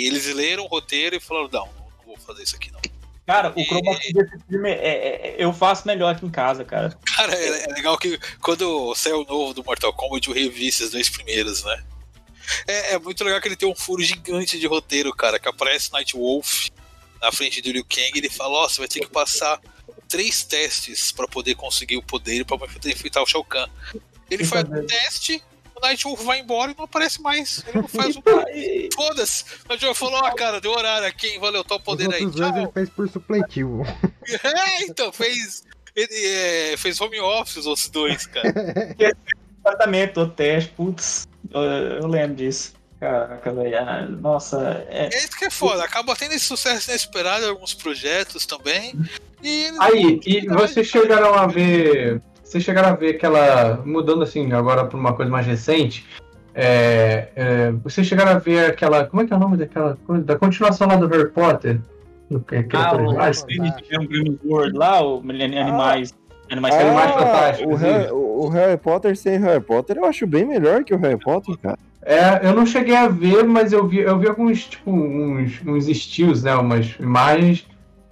[0.07, 2.79] eles leram o roteiro e falaram, não, não vou fazer isso aqui não.
[3.25, 6.97] Cara, o chroma key desse filme é, é- eu faço melhor aqui em casa, cara.
[7.15, 10.89] Cara, é, é legal que quando saiu o novo do Mortal Kombat, eu revi esses
[10.89, 11.83] dois primeiros, né?
[12.67, 15.91] É, é muito legal que ele tem um furo gigante de roteiro, cara, que aparece
[15.91, 16.69] Night Wolf
[17.21, 19.59] na frente do Liu Kang e ele fala, ó, você vai ter que passar
[20.07, 23.67] três testes pra poder conseguir o poder pra poder enfrentar o Shao Kahn.
[24.29, 25.41] Ele faz um teste,
[25.75, 27.63] o Night Wolf vai embora e não aparece mais.
[27.67, 28.21] Ele não faz um.
[28.93, 29.43] Foda-se!
[29.65, 31.39] O Night Wolf falou, ó, cara, deu horário aqui, hein?
[31.39, 32.25] Valeu, tá o poder aí.
[32.25, 33.83] dois ele fez por supletivo.
[34.43, 35.63] É, então, fez.
[35.95, 38.53] Ele é, fez home office os dois, cara.
[39.63, 42.73] Tratamento, o teste, putz, eu, eu lembro disso.
[42.99, 43.77] Caraca, velho.
[43.79, 45.05] ah, Nossa, é.
[45.13, 45.83] É isso que é foda.
[45.83, 48.93] Acaba tendo esse sucesso inesperado em alguns projetos também.
[49.41, 52.21] E Aí, e vocês chegaram a ver.
[52.43, 53.81] Vocês chegaram a ver aquela.
[53.85, 56.05] Mudando assim, agora pra uma coisa mais recente.
[56.53, 59.05] É, é, vocês chegaram a ver aquela.
[59.05, 60.23] Como é que é o nome daquela coisa?
[60.23, 61.79] Da continuação lá do Harry Potter?
[62.29, 64.07] Do que- Ah, Criaturas o Mágicas?
[64.07, 66.13] Green World lá, o Millennium Animais.
[66.51, 70.45] Animais Ah, mais fantásticos, o, Harry, o Harry Potter sem Harry Potter eu acho bem
[70.45, 71.77] melhor que o Harry Potter, cara.
[72.01, 75.87] É, eu não cheguei a ver, mas eu vi, eu vi alguns, tipo, uns, uns
[75.87, 76.55] estilos, né?
[76.55, 77.67] Umas imagens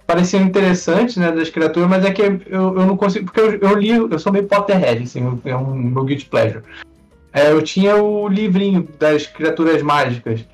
[0.06, 1.32] pareciam interessantes, né?
[1.32, 3.24] Das criaturas, mas é que eu, eu não consigo.
[3.24, 6.62] Porque eu, eu li, eu sou meio Potterhead, assim, é um meu guilty pleasure.
[7.32, 10.44] É, eu tinha o livrinho das criaturas mágicas.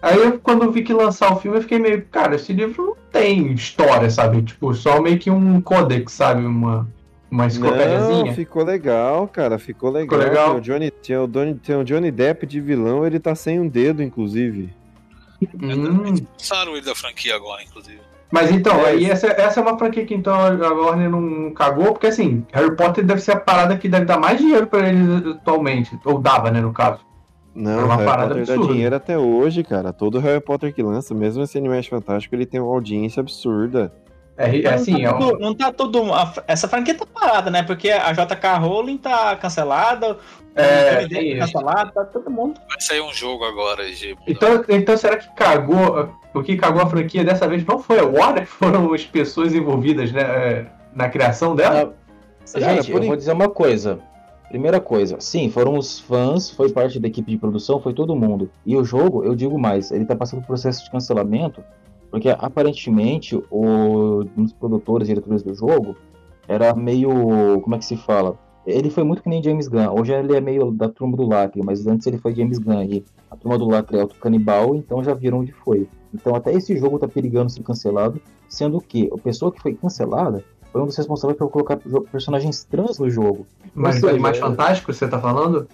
[0.00, 2.84] Aí eu, quando eu vi que lançar o filme, eu fiquei meio, cara, esse livro
[2.84, 4.42] não tem história, sabe?
[4.42, 6.44] Tipo, só meio que um codex, sabe?
[6.44, 6.86] Uma,
[7.34, 8.24] uma enciclopédiazinha.
[8.26, 10.18] Não, ficou legal, cara, ficou legal.
[10.18, 10.50] legal?
[10.50, 13.58] Tem o Johnny, tem o Johnny, tem o Johnny Depp de vilão, ele tá sem
[13.58, 14.72] um dedo, inclusive.
[15.60, 16.04] Hum.
[16.14, 17.98] expulsaram ele da franquia agora, inclusive.
[18.30, 21.92] Mas então, É, aí essa, essa é uma franquia que então a Warner não cagou,
[21.92, 25.26] porque assim, Harry Potter deve ser a parada que deve dar mais dinheiro pra eles
[25.26, 25.96] atualmente.
[26.04, 27.00] Ou dava, né, no caso.
[27.54, 28.72] É Não, uma Harry parada Potter dá absurda.
[28.72, 29.92] dinheiro até hoje, cara.
[29.92, 33.92] Todo Harry Potter que lança, mesmo esse Animais Fantástico, ele tem uma audiência absurda.
[34.36, 36.12] É, é assim, é não, tá um- tudo, não tá tudo.
[36.12, 37.62] a- essa franquia tá parada, né?
[37.62, 40.18] Porque a JK Rowling tá cancelada,
[40.56, 42.60] É, é tá cancelado, tá todo mundo.
[42.68, 44.16] Vai sair um jogo agora de.
[44.26, 46.08] Então, então será que cagou?
[46.34, 50.10] O que cagou a franquia dessa vez não foi a Warner, foram as pessoas envolvidas
[50.10, 51.94] né, é, na criação dela?
[52.52, 54.00] Cara, Gente, por eu vou dizer uma coisa.
[54.48, 58.50] Primeira coisa, sim, foram os fãs, foi parte da equipe de produção, foi todo mundo.
[58.64, 61.64] E o jogo, eu digo mais, ele tá passando por processo de cancelamento,
[62.14, 65.96] porque aparentemente o, um dos produtores e diretores do jogo
[66.46, 67.10] era meio.
[67.60, 68.38] Como é que se fala?
[68.64, 69.92] Ele foi muito que nem James Gunn.
[69.98, 72.84] Hoje ele é meio da turma do Lacre, mas antes ele foi James Gunn.
[72.84, 75.88] E a turma do Lacre é outro canibal, então já viram onde foi.
[76.14, 80.44] Então até esse jogo tá perigando ser cancelado, sendo que a pessoa que foi cancelada
[80.70, 81.80] foi um dos responsáveis por colocar
[82.12, 83.44] personagens trans no jogo.
[83.74, 85.66] Mas do Animais é- Fantásticos, você tá falando?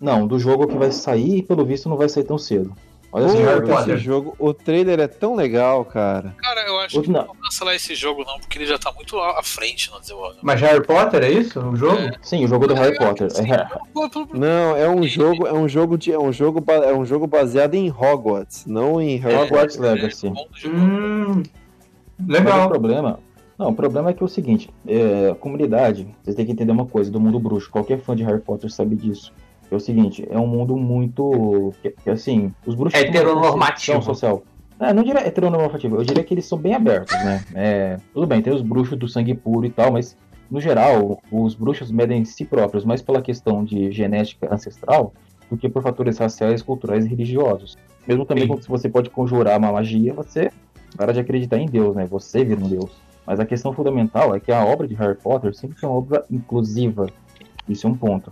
[0.00, 2.74] Não, do jogo que vai sair e pelo visto não vai sair tão cedo.
[3.16, 3.96] Olha Pô, Harry esse Potter.
[3.98, 6.34] jogo, o trailer é tão legal, cara.
[6.36, 7.20] Cara, eu acho Outro que não.
[7.20, 10.40] não vou cancelar esse jogo, não, porque ele já tá muito à frente no desenvolvimento.
[10.42, 11.60] Mas Harry Potter é isso?
[11.60, 11.96] O jogo?
[12.20, 13.30] Sim, o jogo do Harry Potter.
[13.30, 13.52] Sim.
[13.52, 17.06] É, pelo- Não, é um jogo, é um jogo de, é um jogo, é um
[17.06, 19.46] jogo baseado em Hogwarts, não em Harry Potter.
[19.52, 20.32] Hogwarts Legacy.
[20.66, 21.42] Hum.
[22.18, 22.68] Mas o Legal.
[22.68, 23.20] problema.
[23.56, 26.86] Não, o problema é que é o seguinte, é, comunidade, vocês têm que entender uma
[26.86, 27.70] coisa do mundo bruxo.
[27.70, 29.32] Qualquer fã de Harry Potter sabe disso.
[29.70, 31.72] É o seguinte, é um mundo muito.
[31.82, 33.00] Que, assim, os bruxos.
[33.00, 34.02] uma Heteronormativo.
[34.02, 34.42] social.
[34.78, 37.44] É, não diria heteronormativo, eu diria que eles são bem abertos, né?
[37.54, 40.16] É, tudo bem, tem os bruxos do sangue puro e tal, mas
[40.50, 45.12] no geral, os bruxos medem si próprios mais pela questão de genética ancestral
[45.50, 47.76] do que por fatores raciais, culturais e religiosos.
[48.06, 48.48] Mesmo também Sim.
[48.48, 50.50] quando você pode conjurar uma magia, você
[50.96, 52.06] para de acreditar em Deus, né?
[52.06, 52.90] Você vira um Deus.
[53.26, 56.24] Mas a questão fundamental é que a obra de Harry Potter sempre foi uma obra
[56.30, 57.06] inclusiva.
[57.68, 58.30] Isso é um ponto.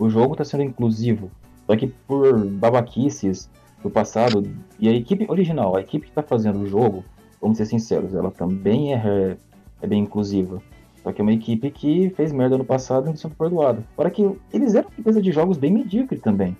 [0.00, 1.30] O jogo está sendo inclusivo.
[1.66, 3.48] Só que por babaquices
[3.82, 4.42] do passado,
[4.78, 7.04] e a equipe original, a equipe que está fazendo o jogo,
[7.40, 9.36] vamos ser sinceros, ela também é,
[9.80, 10.60] é bem inclusiva.
[11.02, 13.82] Só que é uma equipe que fez merda no passado e sendo perdoada.
[13.94, 16.56] Fora que eles eram uma empresa de jogos bem medíocre também.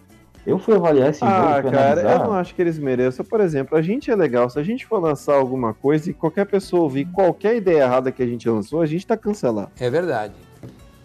[0.46, 2.12] Eu fui avaliar esse Ah, jogo, fui cara, analisar.
[2.20, 3.24] eu não acho que eles mereçam.
[3.26, 4.48] Por exemplo, a gente é legal.
[4.48, 8.22] Se a gente for lançar alguma coisa e qualquer pessoa ouvir qualquer ideia errada que
[8.22, 9.68] a gente lançou, a gente tá cancelado.
[9.78, 10.32] É verdade.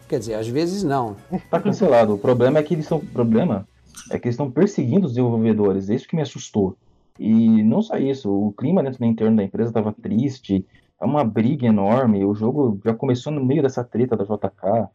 [0.08, 1.16] Quer dizer, às vezes não.
[1.50, 2.14] Tá cancelado.
[2.14, 3.00] O problema é que eles são.
[3.00, 3.68] O problema
[4.12, 5.90] é que estão perseguindo os desenvolvedores.
[5.90, 6.78] É isso que me assustou.
[7.20, 10.66] E não só isso, o clima dentro da interno da empresa estava triste.
[11.02, 12.24] É uma briga enorme.
[12.24, 14.90] O jogo já começou no meio dessa treta da JK.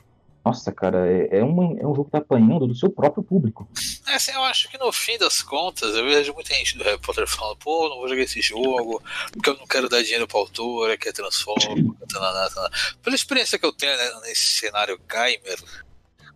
[0.45, 3.69] Nossa, cara, é, é, uma, é um jogo que tá apanhando do seu próprio público.
[4.09, 6.99] É, assim, eu acho que no fim das contas, eu vejo muita gente do Harry
[6.99, 10.39] Potter falando, pô, não vou jogar esse jogo, porque eu não quero dar dinheiro pra
[10.39, 12.71] autora, que é transfóbico, tananá, tananá.
[13.03, 15.59] Pela experiência que eu tenho né, nesse cenário gamer,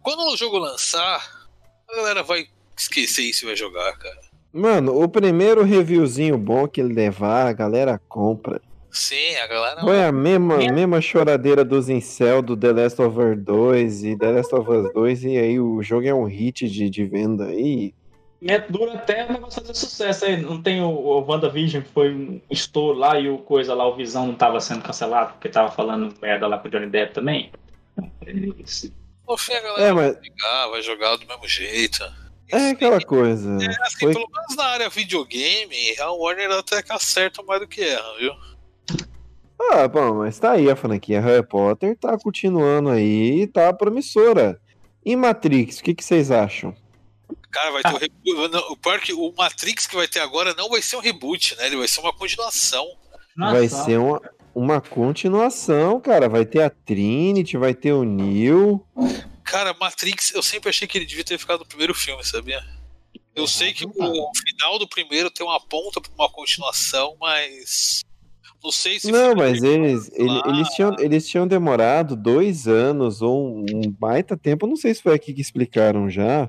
[0.03, 1.49] quando o jogo lançar,
[1.89, 4.21] a galera vai esquecer isso e vai jogar, cara.
[4.53, 8.61] Mano, o primeiro reviewzinho bom que ele levar, a galera compra.
[8.95, 9.81] Sim, a galera.
[9.81, 14.31] Foi a mesma, mesma choradeira dos incel do The Last of Us 2 e The
[14.31, 17.93] Last of Us 2, e aí o jogo é um hit de, de venda aí.
[18.41, 20.37] Né, Dura até o negócio fazer sucesso aí.
[20.41, 23.97] Não tem o, o WandaVision que foi um estouro lá e o coisa lá, o
[23.97, 27.51] Visão não tava sendo cancelado porque tava falando merda lá com o Johnny Depp também.
[29.27, 32.05] No fim a galera É, mas vai jogar, vai jogar do mesmo jeito.
[32.53, 33.51] é aquela coisa.
[33.61, 37.67] É, assim, Foi- pelo menos na área videogame, a Warner até que acerta mais do
[37.67, 38.33] que erra, viu?
[39.71, 44.61] Ah, bom, mas tá aí a franquia Harry Potter, tá continuando aí, tá promissora.
[45.05, 46.75] E Matrix, o que, que vocês acham?
[47.51, 48.53] Cara, vai ter o reboot.
[48.53, 51.01] não, O pior é que o Matrix que vai ter agora não vai ser um
[51.01, 51.67] reboot, né?
[51.67, 52.87] Ele vai ser uma continuação.
[53.37, 54.21] Vai ser uma,
[54.55, 56.29] uma continuação, cara.
[56.29, 58.85] Vai ter a Trinity, vai ter o Neo.
[59.45, 62.63] Cara, Matrix, eu sempre achei que ele devia ter ficado no primeiro filme, sabia?
[63.35, 68.03] Eu sei que o final do primeiro tem uma ponta pra uma continuação, mas.
[68.65, 69.13] Não sei se.
[69.13, 74.37] Não, mas eles, ele- eles, tinham, eles tinham demorado dois anos ou um, um baita
[74.37, 74.67] tempo.
[74.67, 76.49] Não sei se foi aqui que explicaram já.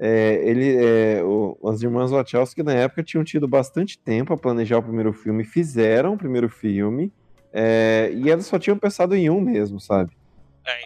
[0.00, 4.78] É, ele, é, o- as irmãs Wachowski na época tinham tido bastante tempo a planejar
[4.78, 7.12] o primeiro filme, fizeram o primeiro filme
[7.52, 10.12] é, e elas só tinham pensado em um mesmo, sabe?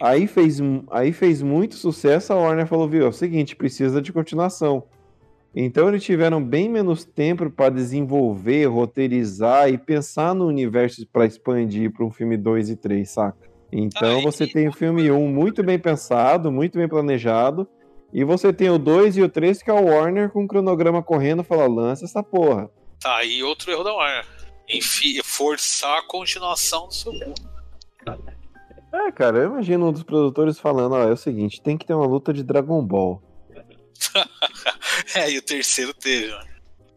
[0.01, 4.01] Aí fez, mu- aí fez muito sucesso, a Warner falou, viu, é o seguinte, precisa
[4.01, 4.83] de continuação.
[5.55, 11.91] Então eles tiveram bem menos tempo para desenvolver, roteirizar e pensar no universo para expandir
[11.91, 13.37] para um filme 2 e 3, saca?
[13.71, 17.67] Então você tem o filme 1 muito bem pensado, muito bem planejado,
[18.11, 21.03] e você tem o 2 e o 3 que é o Warner com o cronograma
[21.03, 22.69] correndo e fala, lança essa porra.
[22.99, 24.25] Tá aí outro erro da Warner.
[24.69, 25.21] Enfi...
[25.23, 27.11] Forçar a continuação do seu.
[28.93, 31.95] É, cara, eu imagino um dos produtores falando, ó, é o seguinte, tem que ter
[31.95, 33.21] uma luta de Dragon Ball.
[35.15, 36.53] é, e o terceiro teve, né?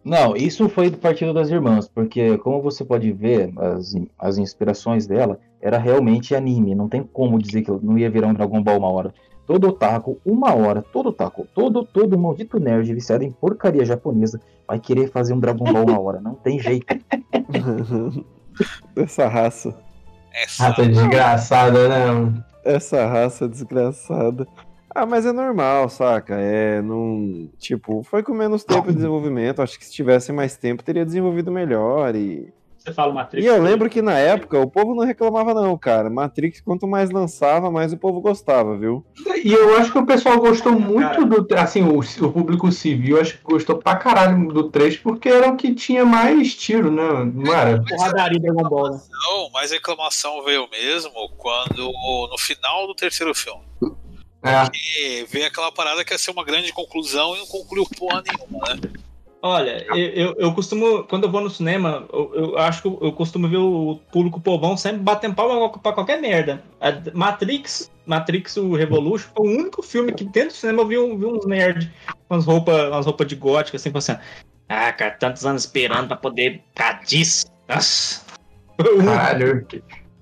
[0.07, 5.05] Não, isso foi do Partido das Irmãs, porque como você pode ver, as, as inspirações
[5.05, 6.77] dela era realmente anime.
[6.77, 9.13] Não tem como dizer que não ia virar um Dragon Ball uma hora.
[9.45, 14.79] Todo otaku, uma hora, todo otaku, todo, todo maldito nerd viciado em porcaria japonesa vai
[14.79, 16.21] querer fazer um Dragon Ball uma hora.
[16.21, 16.87] Não tem jeito.
[18.95, 19.77] Essa raça.
[20.57, 22.45] Raça desgraçada, né?
[22.65, 24.47] Essa raça desgraçada.
[24.97, 26.37] Ah, mas é normal, saca?
[26.41, 27.51] É, não.
[27.59, 29.61] Tipo, foi com menos tempo de desenvolvimento.
[29.61, 32.51] Acho que se tivesse mais tempo, teria desenvolvido melhor e.
[32.79, 33.45] você fala Matrix.
[33.45, 36.09] E eu lembro que na época o povo não reclamava, não, cara.
[36.09, 39.05] Matrix, quanto mais lançava, mais o povo gostava, viu?
[39.45, 41.47] E eu acho que o pessoal gostou muito do.
[41.59, 45.59] Assim, o, o público civil acho que gostou pra caralho do 3, porque era o
[45.59, 47.31] que tinha mais tiro, né?
[47.35, 47.85] Não era?
[47.87, 49.01] Porradaria Dragon Ball, né?
[49.11, 51.93] Não, mas a reclamação veio mesmo quando,
[52.31, 53.61] no final do terceiro filme.
[54.49, 54.71] É.
[55.01, 58.75] E veio aquela parada que ia ser uma grande conclusão e não concluiu porra nenhuma,
[58.75, 58.81] né?
[59.43, 63.13] Olha, eu, eu, eu costumo, quando eu vou no cinema, eu, eu acho que eu,
[63.13, 66.65] costumo ver o público povão sempre batendo palma pra qualquer merda.
[66.81, 70.99] A Matrix, Matrix o Revolution, foi o único filme que dentro do cinema eu vi,
[70.99, 71.89] um- vi uns nerds
[72.29, 74.19] com umas roupas umas roupas de gótica, assim, pensando,
[74.69, 76.65] ah, cara, tantos anos esperando pra poder
[77.07, 77.47] disso.
[77.69, 78.25] Nossa.
[79.05, 79.67] Caralho.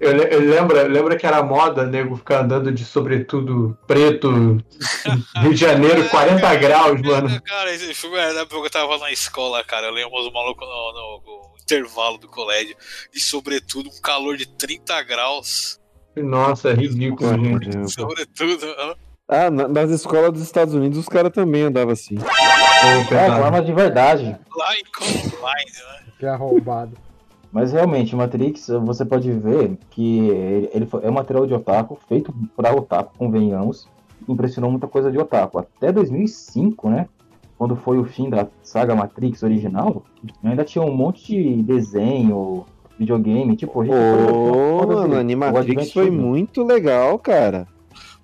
[0.05, 4.31] Eu, eu lembro, eu lembro que era moda, nego, ficar andando de sobretudo preto,
[5.41, 7.43] Rio de Janeiro, 40 graus, mano.
[7.43, 9.87] Cara, esse filme era da época que eu tava na escola, cara.
[9.87, 12.77] Eu lembro os malucos no, no- no intervalo do colégio.
[13.15, 15.79] E sobretudo um calor de 30 graus.
[16.17, 17.93] Nossa, é ridículo, gente.
[17.93, 18.97] Sobretudo.
[19.29, 22.17] Ah, na- nas escolas dos Estados Unidos os caras também andavam assim.
[22.19, 24.37] É, com armas de verdade.
[24.55, 26.05] Lá em Columbine, né?
[26.21, 26.97] Que é roubado.
[27.55, 31.97] Mas realmente, Matrix, você pode ver que ele ele foi- é um material de otaku,
[32.09, 33.87] feito para otaku, convenhamos.
[34.29, 35.61] Impressionou muita coisa de otaku.
[35.61, 37.07] Até 2005, né?
[37.57, 40.03] Quando foi o fim da saga Matrix original,
[40.43, 42.67] ainda tinha um monte de desenho,
[42.99, 43.81] videogame, tipo...
[43.85, 47.69] Ô, pode- mano, o Animatrix foi muito legal, cara.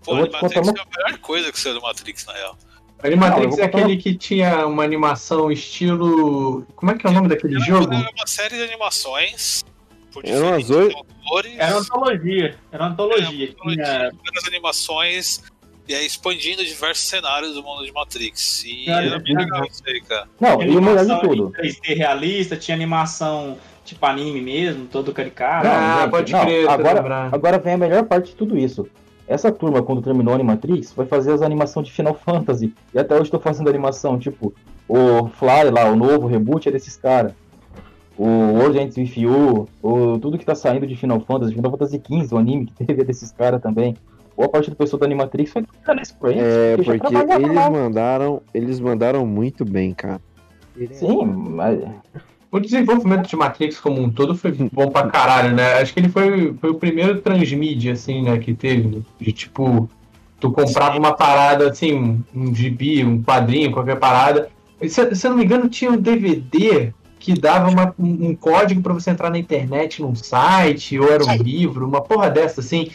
[0.04, 2.32] Pô, Eu vou te Animatrix contar é a melhor coisa que saiu do Matrix, na
[2.32, 2.56] real.
[3.02, 6.66] Animatrix Não, é aquele que tinha uma animação estilo.
[6.76, 7.92] Como é que é o nome daquele jogo?
[7.92, 9.64] Era uma série de animações.
[10.12, 11.54] Por Eram umas diferentes oito- autores.
[11.58, 13.54] Era uma antologia, era uma antologia.
[13.62, 13.86] Tinha,
[14.24, 15.42] Várias animações.
[15.88, 18.64] E aí expandindo diversos cenários do mundo de Matrix.
[18.64, 20.28] E Cara, era bem legal isso aí, cara.
[20.40, 21.52] Não, tinha e o melhor de animação tudo.
[21.58, 25.66] em 3D realista, tinha animação tipo anime mesmo, todo caricato.
[25.66, 28.86] Não, Ah, gente, pode não, crer, agora, agora vem a melhor parte de tudo isso.
[29.30, 32.74] Essa turma, quando terminou a Animatrix, vai fazer as animações de Final Fantasy.
[32.92, 34.52] E até hoje tô fazendo animação, tipo,
[34.88, 37.32] o Fly lá, o novo reboot é desses caras.
[38.18, 42.02] O World Ends With You, o, tudo que tá saindo de Final Fantasy, Final Fantasy
[42.04, 43.96] XV, o anime que teve é desses caras também.
[44.36, 46.36] Boa parte do pessoal da Animatrix foi ficar na Square.
[46.36, 47.70] É, porque eles lá.
[47.70, 50.20] mandaram, eles mandaram muito bem, cara.
[50.90, 51.78] Sim, mas...
[52.52, 55.74] O desenvolvimento de Matrix como um todo foi bom pra caralho, né?
[55.74, 58.88] Acho que ele foi, foi o primeiro transmídia, assim, né, que teve.
[58.88, 59.02] né?
[59.20, 59.88] De tipo,
[60.40, 64.48] tu comprava uma parada, assim, um, um gibi, um quadrinho, qualquer parada.
[64.82, 68.34] E, Se, se eu não me engano, tinha um DVD que dava uma- um, um
[68.34, 72.60] código pra você entrar na internet num site, ou era um livro, uma porra dessa,
[72.62, 72.90] assim.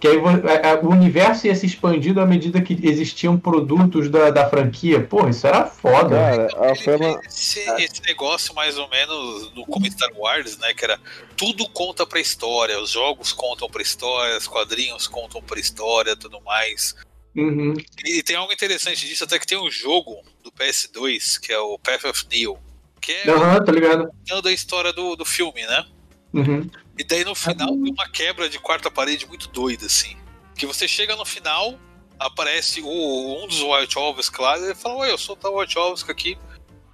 [0.00, 4.30] Que aí a- a- o universo ia se expandindo à medida que existiam produtos da,
[4.30, 5.02] da franquia.
[5.04, 6.16] Porra, isso era foda.
[6.16, 10.72] Cara, a fez esse, esse negócio mais ou menos no como Star Wars, né?
[10.72, 10.98] Que era
[11.36, 12.80] tudo conta pra história.
[12.80, 16.94] Os jogos contam pra história, os quadrinhos contam pra história tudo mais.
[17.36, 17.74] Uhum.
[18.04, 21.78] E tem algo interessante disso, até que tem um jogo do PS2, que é o
[21.78, 22.58] Path of Neo,
[23.00, 24.08] que é Aham, tá ligado?
[24.42, 25.84] da história do, do filme, né?
[26.32, 26.68] Uhum.
[27.00, 30.18] E daí no final tem uma quebra de quarta parede muito doida, assim.
[30.54, 31.78] Que você chega no final,
[32.18, 35.56] aparece o, um dos White Wolves, claro, e ele fala, oi, eu sou o tal
[35.56, 36.36] White Wolves aqui.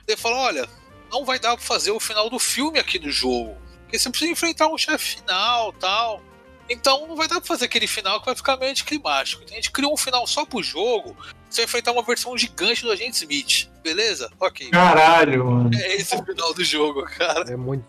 [0.06, 0.68] Ele fala, olha,
[1.10, 3.56] não vai dar pra fazer o final do filme aqui no jogo.
[3.82, 6.22] Porque você precisa enfrentar um chefe final tal.
[6.70, 9.42] Então não vai dar pra fazer aquele final que vai ficar meio anticlimático.
[9.42, 11.16] Então a gente criou um final só pro jogo.
[11.50, 13.68] Você vai enfrentar uma versão gigante do Agente Smith.
[13.82, 14.30] Beleza?
[14.38, 14.70] Ok.
[14.70, 15.70] Caralho, mano.
[15.74, 17.52] É esse o final do jogo, cara.
[17.52, 17.84] É muito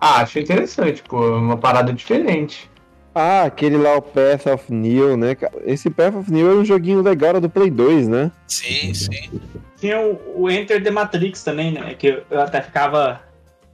[0.00, 1.36] Ah, achei interessante, pô.
[1.36, 2.70] Uma parada diferente.
[3.14, 5.36] Ah, aquele lá, o Path of Neo, né?
[5.64, 8.30] Esse Path of Neo era um joguinho legal era do Play 2, né?
[8.46, 9.40] Sim, sim.
[9.78, 11.94] Tinha o, o Enter the Matrix também, né?
[11.94, 13.20] Que eu, até ficava.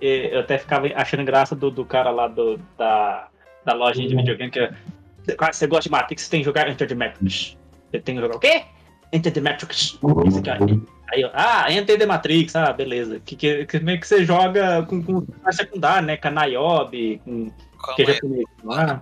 [0.01, 3.29] eh, Eu até ficava achando graça do, do cara lá do, da,
[3.65, 4.71] da lojinha de videogame que é,
[5.37, 7.57] "Cara, você gosta de Matrix, você tem que jogar Enter the Matrix.
[7.91, 8.63] Você tem que jogar o quê?
[9.13, 9.99] Enter the Matrix.
[10.27, 10.83] Esse cara aqui.
[11.13, 13.21] Aí eu, ah, Enter the Matrix, ah, beleza.
[13.25, 16.17] Que, que, que meio que você joga com, com personagem secundário, né?
[16.17, 17.51] Com a Niobe, com.
[17.95, 19.01] Que é japonês lá.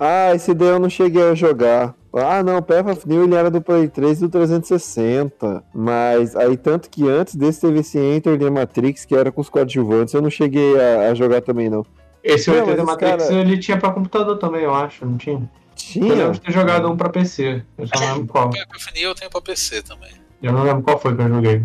[0.00, 1.94] Ah, esse daí eu não cheguei a jogar.
[2.12, 5.62] Ah, não, Path of Neo ele era do Play 3 e do 360.
[5.74, 9.48] Mas aí, tanto que antes desse teve esse Enter the Matrix, que era com os
[9.48, 11.84] coadjuvantes, eu não cheguei a, a jogar também, não.
[12.24, 15.36] Esse Não, Enter the Matrix cara- ele tinha pra computador também, eu acho, não tinha?
[15.36, 16.14] Eu Tinha?
[16.14, 17.62] lembro de ter jogado um pra PC.
[17.78, 18.50] Eu só não lembro qual.
[18.50, 20.10] Path of Neo eu tenho pra PC também.
[20.42, 21.62] Eu não lembro qual foi que eu joguei.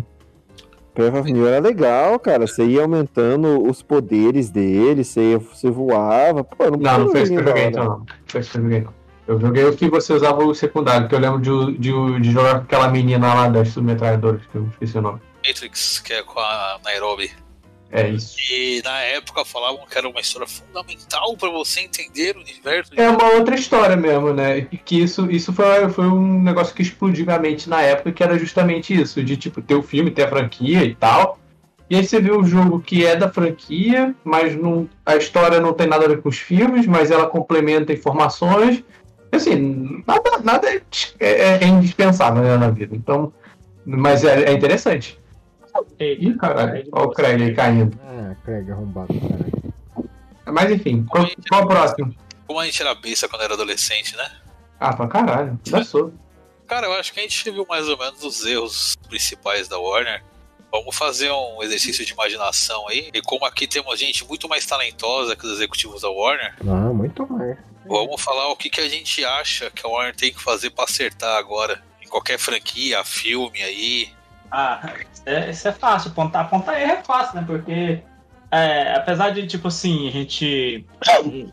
[0.94, 2.46] Path of Neo era legal, cara.
[2.46, 6.44] Você ia aumentando os poderes dele, você, ia, você voava.
[6.44, 7.98] Pô, não, Não, não foi esse que eu joguei então, não.
[7.98, 9.02] Não foi esse que eu joguei, não.
[9.26, 12.56] Eu joguei o que você usava o secundário, que eu lembro de, de, de jogar
[12.56, 15.20] com aquela menina lá das submetralhadoras, que eu esqueci o nome.
[15.46, 17.30] Matrix, que é com a Nairobi.
[17.92, 18.36] É isso.
[18.50, 22.90] E na época falavam que era uma história fundamental pra você entender o universo.
[22.96, 24.66] É uma outra história mesmo, né?
[24.72, 28.22] E Que isso, isso foi, foi um negócio que explodiu a mente na época, que
[28.22, 31.38] era justamente isso, de tipo, ter o filme, ter a franquia e tal.
[31.90, 35.74] E aí você vê o jogo que é da franquia, mas não, a história não
[35.74, 38.82] tem nada a ver com os filmes, mas ela complementa informações.
[39.30, 40.80] Assim, nada, nada é,
[41.20, 42.96] é- é indispensável né, na vida.
[42.96, 43.30] Então,
[43.84, 45.20] mas é, é interessante.
[45.98, 47.98] Ih, caralho, olha o Craig aí caindo.
[48.04, 49.74] Ah, Craig arrombado, caralho.
[50.46, 52.14] Mas enfim, qual, qual o próximo?
[52.46, 54.30] Como a gente era besta quando era adolescente, né?
[54.78, 56.12] Ah, pra caralho, já sou.
[56.66, 60.22] Cara, eu acho que a gente viu mais ou menos os erros principais da Warner.
[60.70, 63.10] Vamos fazer um exercício de imaginação aí.
[63.12, 67.30] E como aqui temos gente muito mais talentosa que os executivos da Warner, Não, muito
[67.30, 67.58] mais.
[67.86, 70.84] vamos falar o que, que a gente acha que a Warner tem que fazer pra
[70.84, 71.82] acertar agora.
[72.02, 74.10] Em qualquer franquia, filme aí.
[74.52, 74.92] Ah,
[75.24, 76.10] é- isso é fácil.
[76.10, 77.44] Apontar, apontar erro é fácil, né?
[77.46, 78.02] Porque
[78.50, 80.86] é, apesar de, tipo assim, a gente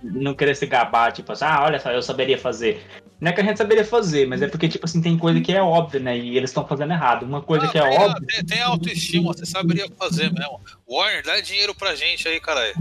[0.03, 2.85] não querer se gabar, tipo assim, ah, olha só, eu saberia fazer.
[3.21, 5.53] Não é que a gente saberia fazer, mas é porque, tipo assim, tem coisa que
[5.53, 6.17] é óbvia, né?
[6.17, 7.23] E eles estão fazendo errado.
[7.23, 8.27] Uma coisa que é tem, óbvia.
[8.27, 10.59] tem, tem autoestima, você saberia fazer mesmo.
[10.89, 12.73] Warner, dá dinheiro pra gente aí, caralho.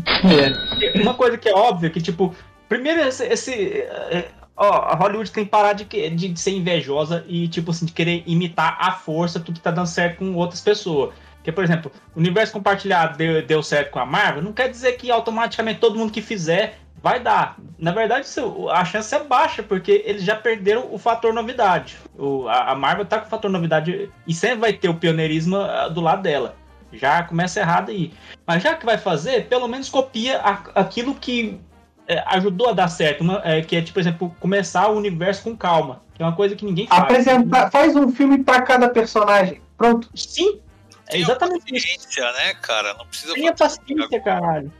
[1.01, 2.35] Uma coisa que é óbvia que, tipo,
[2.69, 3.25] primeiro esse.
[3.25, 7.86] esse, é, ó, a Hollywood tem que parar de, de ser invejosa e, tipo assim,
[7.86, 11.14] de querer imitar à força tudo que tá dando certo com outras pessoas.
[11.36, 14.92] Porque, por exemplo, o universo compartilhado deu, deu certo com a Marvel, não quer dizer
[14.98, 17.56] que automaticamente todo mundo que fizer vai dar.
[17.78, 18.26] Na verdade,
[18.72, 21.96] a chance é baixa, porque eles já perderam o fator novidade.
[22.18, 25.56] O, a, a Marvel tá com o fator novidade e sempre vai ter o pioneirismo
[25.56, 26.56] ah, do lado dela.
[26.92, 28.12] Já começa errado aí.
[28.46, 31.61] Mas já que vai fazer, pelo menos copia a- aquilo que
[32.09, 33.20] é, ajudou a dar certo.
[33.20, 36.02] uma- é, que é, tipo, por exemplo, começar o universo com calma.
[36.14, 37.02] Que é uma coisa que ninguém faz.
[37.02, 39.61] Apresentar, faz um filme pra cada personagem.
[39.76, 40.09] Pronto.
[40.16, 40.59] Sim,
[41.09, 41.86] é exatamente isso.
[41.86, 42.94] Paciência, né, cara?
[42.94, 44.72] Não precisa Tenha paciência, caralho.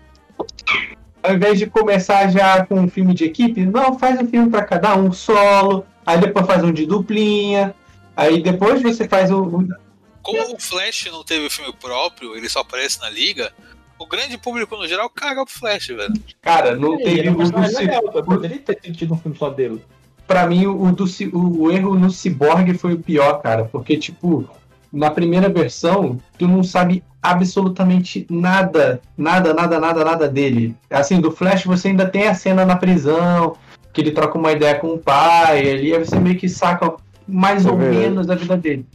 [1.23, 4.65] Ao invés de começar já com um filme de equipe, não, faz um filme pra
[4.65, 5.85] cada um, solo.
[6.07, 7.75] Aí depois faz um de duplinha.
[8.17, 9.43] Aí depois você faz o.
[9.43, 9.69] o-
[10.23, 13.53] Como o Flash não teve filme próprio, ele só aparece na liga,
[13.99, 16.13] o grande público no geral caga pro Flash, velho.
[16.41, 19.83] Cara, não Ele teve era um o do poderia ter tido um filme só dele.
[20.27, 23.65] Pra mim, o, do, o, o erro no Cyborg foi o pior, cara.
[23.65, 24.49] Porque, tipo,
[24.93, 30.77] na primeira versão, tu não sabe absolutamente nada, nada, nada, nada, nada dele.
[30.91, 33.57] Assim, do Flash você ainda tem a cena na prisão,
[33.93, 36.95] que ele troca uma ideia com o pai, ali aí você meio que saca
[37.27, 37.99] mais É ou verdade.
[37.99, 38.87] menos da vida dele.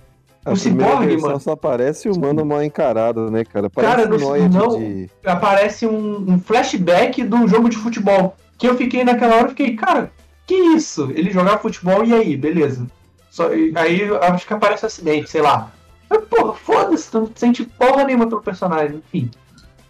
[0.46, 1.40] A O Cyborg, mano.
[1.40, 3.70] só aparece o mano mal encarado, né, cara?
[3.70, 8.36] Parece Cara, um não, de- aparece um, um flashback do jogo de futebol.
[8.58, 10.12] Que eu fiquei naquela hora, eu fiquei, cara,
[10.46, 11.10] que isso?
[11.16, 12.86] Ele jogava futebol e aí, beleza.
[13.32, 15.72] Só, e aí eu acho que aparece um acidente, sei lá.
[16.10, 19.02] Mas, porra, foda-se, tu não sente porra nenhuma pelo personagem.
[19.14, 19.32] Enfim,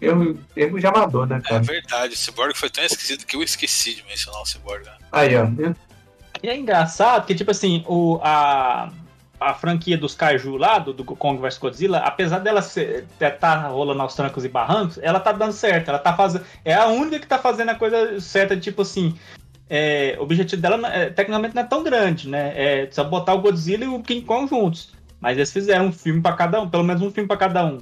[0.00, 1.62] erro, erro de amador, né, É cara?
[1.62, 4.84] verdade, o Cyborg foi tão esquecido que eu esqueci de mencionar o Cyborg.
[4.84, 4.92] né?
[5.12, 5.46] Aí, ó.
[6.42, 8.90] E é engraçado que, tipo assim, o, a,
[9.50, 13.06] a franquia dos Kaiju lá, do, do Kong vs Godzilla, apesar dela ser,
[13.40, 15.88] tá rolando aos trancos e barrancos, ela tá dando certo.
[15.88, 16.44] Ela tá fazendo.
[16.64, 19.14] É a única que tá fazendo a coisa certa, tipo assim.
[19.68, 22.52] é, o objetivo dela é- tecnicamente não é tão grande, né?
[22.54, 24.92] É só botar o Godzilla e o King Kong juntos.
[25.20, 27.78] Mas eles fizeram um filme pra cada um, pelo menos um filme pra cada um.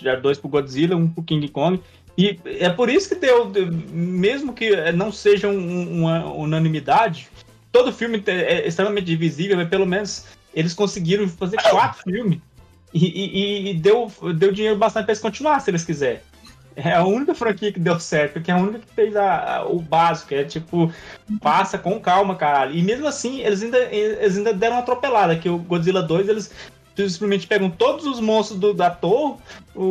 [0.00, 1.80] Já dois pro Godzilla, um pro King Kong.
[2.18, 3.50] E é por isso que deu,
[3.92, 7.28] mesmo que não seja um- uma unanimidade,
[7.70, 12.38] todo filme é extremamente divisível, mas pelo menos eles conseguiram fazer quatro filmes.
[12.94, 16.20] E, e- e deu, deu dinheiro bastante pra eles continuar, se eles quiserem.
[16.76, 19.66] É a única franquia que deu certo, porque é a única que fez a- a-
[19.66, 20.92] o básico, é tipo,
[21.40, 22.74] passa com calma, caralho.
[22.74, 26.50] E mesmo assim, eles ainda, eles ainda deram uma atropelada, que o Godzilla 2, eles
[26.96, 29.36] simplesmente pegam todos os monstros do, da torre,
[29.74, 29.84] o,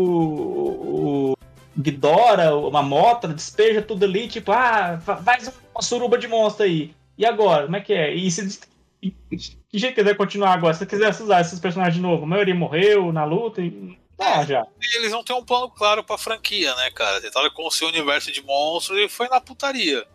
[1.31, 1.37] o
[1.77, 6.93] Ghidorah, uma motra, despeja tudo ali, tipo, ah, fa- faz uma suruba de monstro aí.
[7.17, 8.13] E agora, como é que é?
[8.13, 8.59] E se
[9.01, 10.73] que jeito que vai continuar agora?
[10.73, 13.97] Se quiser usar esses personagens de novo, a maioria morreu na luta e.
[14.19, 14.67] Ah, já.
[14.79, 17.19] E eles não têm um plano claro pra franquia, né, cara?
[17.19, 20.05] Tentaram construir um universo de monstros e foi na putaria.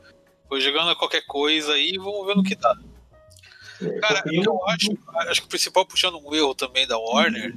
[0.49, 2.77] Foi jogando qualquer coisa aí e vamos ver no que dá.
[4.01, 7.55] Cara, o que eu acho, acho que o principal puxando um erro também da Warner,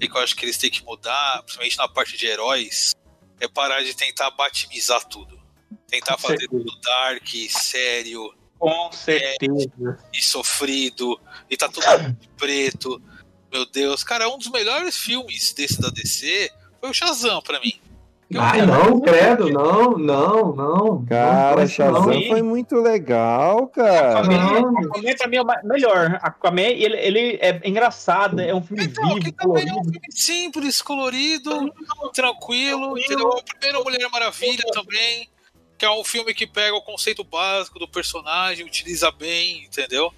[0.00, 2.94] e que eu acho que eles têm que mudar, principalmente na parte de heróis,
[3.38, 5.38] é parar de tentar batimizar tudo.
[5.86, 9.98] Tentar Com fazer tudo dark, sério, Com certeza.
[10.12, 13.02] e sofrido, e tá tudo de preto.
[13.50, 17.80] Meu Deus, cara, um dos melhores filmes desse da DC foi o Shazam pra mim.
[18.38, 21.04] Ai, não, credo, não, não, não.
[21.04, 22.28] Cara, não, Shazam não.
[22.28, 24.22] foi muito legal, cara.
[24.22, 24.68] Não.
[24.68, 26.18] Aquaman pra mim é melhor.
[26.22, 30.00] Aquaman, ele, ele é engraçado, é um filme vivo, colorido.
[30.10, 31.72] Simples, colorido,
[32.14, 33.30] tranquilo, entendeu?
[33.30, 35.28] O primeiro Mulher Maravilha também,
[35.80, 40.12] que é um filme que pega o conceito básico do personagem, utiliza bem, entendeu?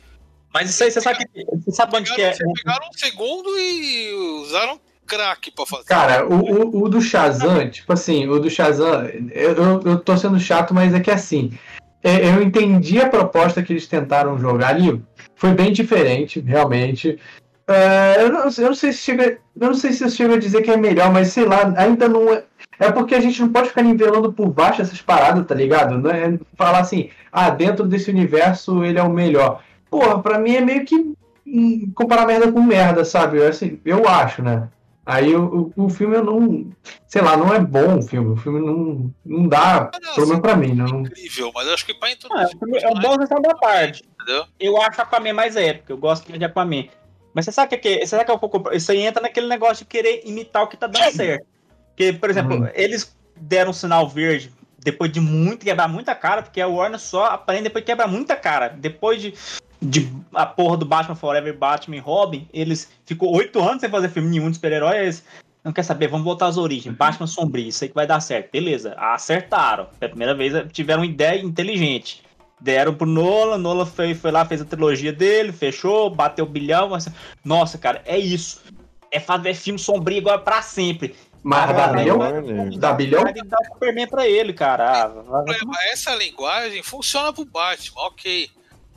[0.52, 2.32] Mas isso aí, você sabe, que, você sabe onde que é?
[2.32, 5.84] Pegaram, pegaram um segundo e usaram crack pra fazer.
[5.84, 10.16] Cara, o, o, o do Shazam, tipo assim, o do Shazam, eu, eu, eu tô
[10.16, 11.56] sendo chato, mas é que assim,
[12.02, 15.00] é, eu entendi a proposta que eles tentaram jogar ali,
[15.36, 17.20] foi bem diferente, realmente.
[17.68, 19.38] É, eu, não, eu não sei se chega.
[19.60, 22.08] Eu não sei se eu chego a dizer que é melhor, mas sei lá, ainda
[22.08, 22.42] não é.
[22.83, 25.97] É porque a gente não pode ficar nivelando por baixo essas paradas, tá ligado?
[25.99, 29.62] Não é falar assim, ah, dentro desse universo ele é o melhor.
[29.89, 31.14] Porra, pra mim é meio que
[31.47, 33.39] hum, comparar merda com merda, sabe?
[33.39, 34.68] Eu, assim, eu acho, né?
[35.07, 36.72] Aí o, o, o filme eu não.
[37.07, 38.30] Sei lá, não é bom o filme.
[38.30, 40.74] O filme não, não dá pelo menos pra mim.
[40.74, 42.57] Não, Incrível, mas acho que pra Ah, introduzir.
[42.57, 44.05] o filme é um bom resultado da parte.
[44.14, 44.45] Entendeu?
[44.59, 46.87] Eu acho Aquaman mais épico, eu gosto de Aquaman.
[47.35, 48.01] Mas você sabe o que, que é?
[48.01, 48.72] Você sabe que é um pouco.
[48.72, 51.47] Isso aí entra naquele negócio de querer imitar o que tá dando certo.
[51.95, 52.68] Porque, por exemplo, Uhum.
[52.74, 54.53] eles deram um sinal verde
[54.84, 58.34] depois de muito quebrar muita cara, porque a Warner só aprende depois de quebrar muita
[58.34, 58.68] cara.
[58.68, 59.34] Depois de,
[59.80, 64.09] de a porra do Batman Forever, Batman e Robin, eles ficou oito anos sem fazer
[64.09, 64.99] filme nenhum de super-herói.
[64.99, 65.24] Eles
[65.62, 66.97] não quer saber, vamos voltar às origens.
[66.97, 68.51] Batman sombrio, isso aí que vai dar certo.
[68.51, 69.86] Beleza, acertaram.
[70.01, 72.22] Pela primeira vez tiveram uma ideia inteligente.
[72.61, 76.90] Deram pro Nolan, Nolan foi, foi lá, fez a trilogia dele, fechou, bateu bilhão.
[76.90, 77.09] Mas...
[77.45, 78.62] Nossa, cara, é isso.
[79.11, 81.14] É fazer filme sombrio agora pra sempre.
[81.43, 82.18] Mas dá Cara, bilhão?
[82.18, 82.78] Warner.
[82.78, 83.22] Dá bilhão?
[83.22, 85.05] Vai dar o Superman pra ele, cara.
[85.05, 88.49] Ah, Problema, Essa linguagem funciona pro Batman, ok.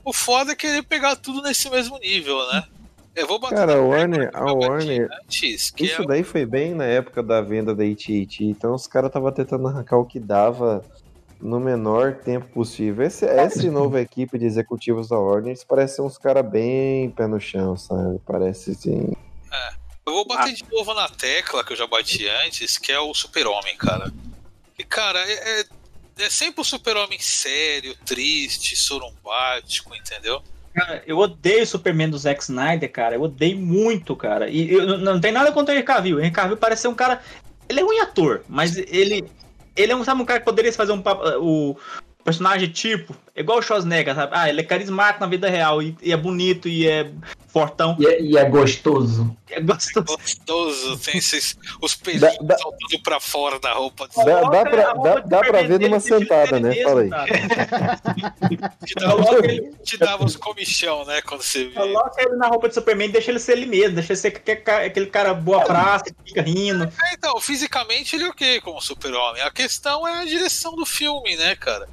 [0.04, 2.64] O foda é querer pegar tudo nesse mesmo nível, né?
[3.16, 6.46] Eu vou bater Cara, a Warner, a bati Warner, antes, que isso é daí foi
[6.46, 10.20] bem na época da venda da AT&T, então os caras estavam tentando arrancar o que
[10.20, 10.84] dava
[11.40, 13.06] no menor tempo possível.
[13.06, 17.40] Esse, essa nova equipe de executivos da Warner, eles parecem uns caras bem pé no
[17.40, 18.20] chão, sabe?
[18.26, 19.14] Parece assim...
[20.06, 23.14] Eu vou bater de novo na tecla que eu já bati antes, que é o
[23.14, 24.14] super-homem, cara.
[24.78, 25.66] E, cara, é, é,
[26.20, 30.44] é sempre o super-homem sério, triste, sorumbático, entendeu?
[30.76, 33.16] Cara, eu odeio o Superman do Zack Snyder, cara.
[33.16, 34.48] Eu odeio muito, cara.
[34.50, 36.18] E eu, não, não tem nada contra o Henry Cavill.
[36.18, 37.24] O Henry Cavill parece ser um cara.
[37.68, 39.26] Ele é um ator, mas ele.
[39.76, 41.04] Ele é um, sabe, um cara que poderia fazer um
[41.40, 41.78] o
[42.24, 44.32] personagem tipo, igual o Schwarzenegger, sabe?
[44.36, 47.12] Ah, ele é carismático na vida real e, e é bonito e é
[47.48, 47.96] fortão.
[48.00, 49.36] E é, e é gostoso.
[49.50, 50.06] É gostoso.
[50.06, 54.08] Gostoso, tem esses, os pelinhos Dá- dá- saltando pra fora da roupa.
[54.16, 56.76] Dá, dá, Coloca pra, dá, dá pra ver numa sentada, né?
[56.84, 57.10] Fala aí.
[58.86, 61.22] Te dava, Coloca ele- te dava os comichão, né?
[61.22, 61.74] Quando você via.
[61.80, 63.96] Coloca ele na roupa de Superman e deixa ele ser ele mesmo.
[63.96, 66.84] Deixa ele ser aquele cara- aquele cara boa praça, que fica rindo.
[66.86, 69.42] É, Então, fisicamente ele é ok como super-homem.
[69.42, 71.88] A questão é a direção do filme, né, cara?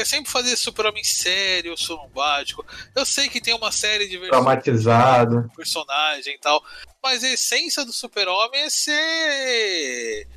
[0.00, 2.64] É sempre fazer super-homem sério, sorumbático.
[2.94, 5.42] Eu sei que tem uma série de versões Traumatizado.
[5.42, 6.64] do personagem e tal,
[7.02, 10.28] mas a essência do super-homem é ser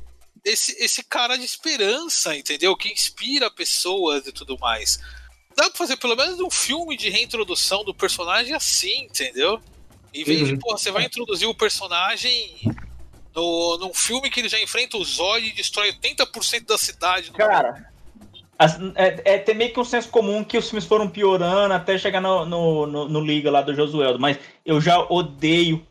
[0.44, 2.76] esse, esse cara de esperança, entendeu?
[2.76, 4.98] Que inspira pessoas e tudo mais.
[5.56, 9.60] Dá pra fazer pelo menos um filme de reintrodução do personagem assim, entendeu?
[10.12, 10.58] Em vez de, Uhum.
[10.58, 12.56] pô, você vai introduzir o personagem
[13.34, 17.30] no, num filme que ele já enfrenta o Zod e destrói 80% da cidade.
[17.32, 17.91] Cara,
[18.58, 21.96] as- é, é ter meio que um senso comum que os filmes foram piorando até
[21.98, 25.86] chegar no, no, no- no Liga lá do Josueldo, mas eu já odeio.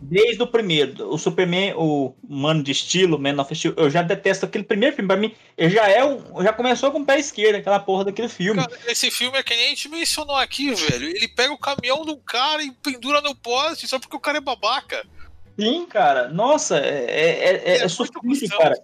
[0.00, 4.46] Desde o primeiro, o Superman, o Mano de Estilo, Man of Steel, eu já detesto
[4.46, 5.06] aquele primeiro filme.
[5.08, 8.30] Pra mim, ele já é um, já começou com o pé esquerdo, aquela porra daquele
[8.30, 8.62] filme.
[8.62, 11.06] Cara, esse filme é que nem a gente mencionou aqui, velho.
[11.06, 14.40] Ele pega o caminhão do cara e pendura no poste só porque o cara é
[14.40, 15.04] babaca.
[15.60, 16.28] Sim, cara.
[16.28, 17.88] Nossa, é, é, é, é, É
[18.56, 18.82] cara.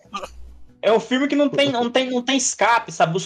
[0.88, 3.16] É um filme que não tem, não tem, não tem escape, sabe?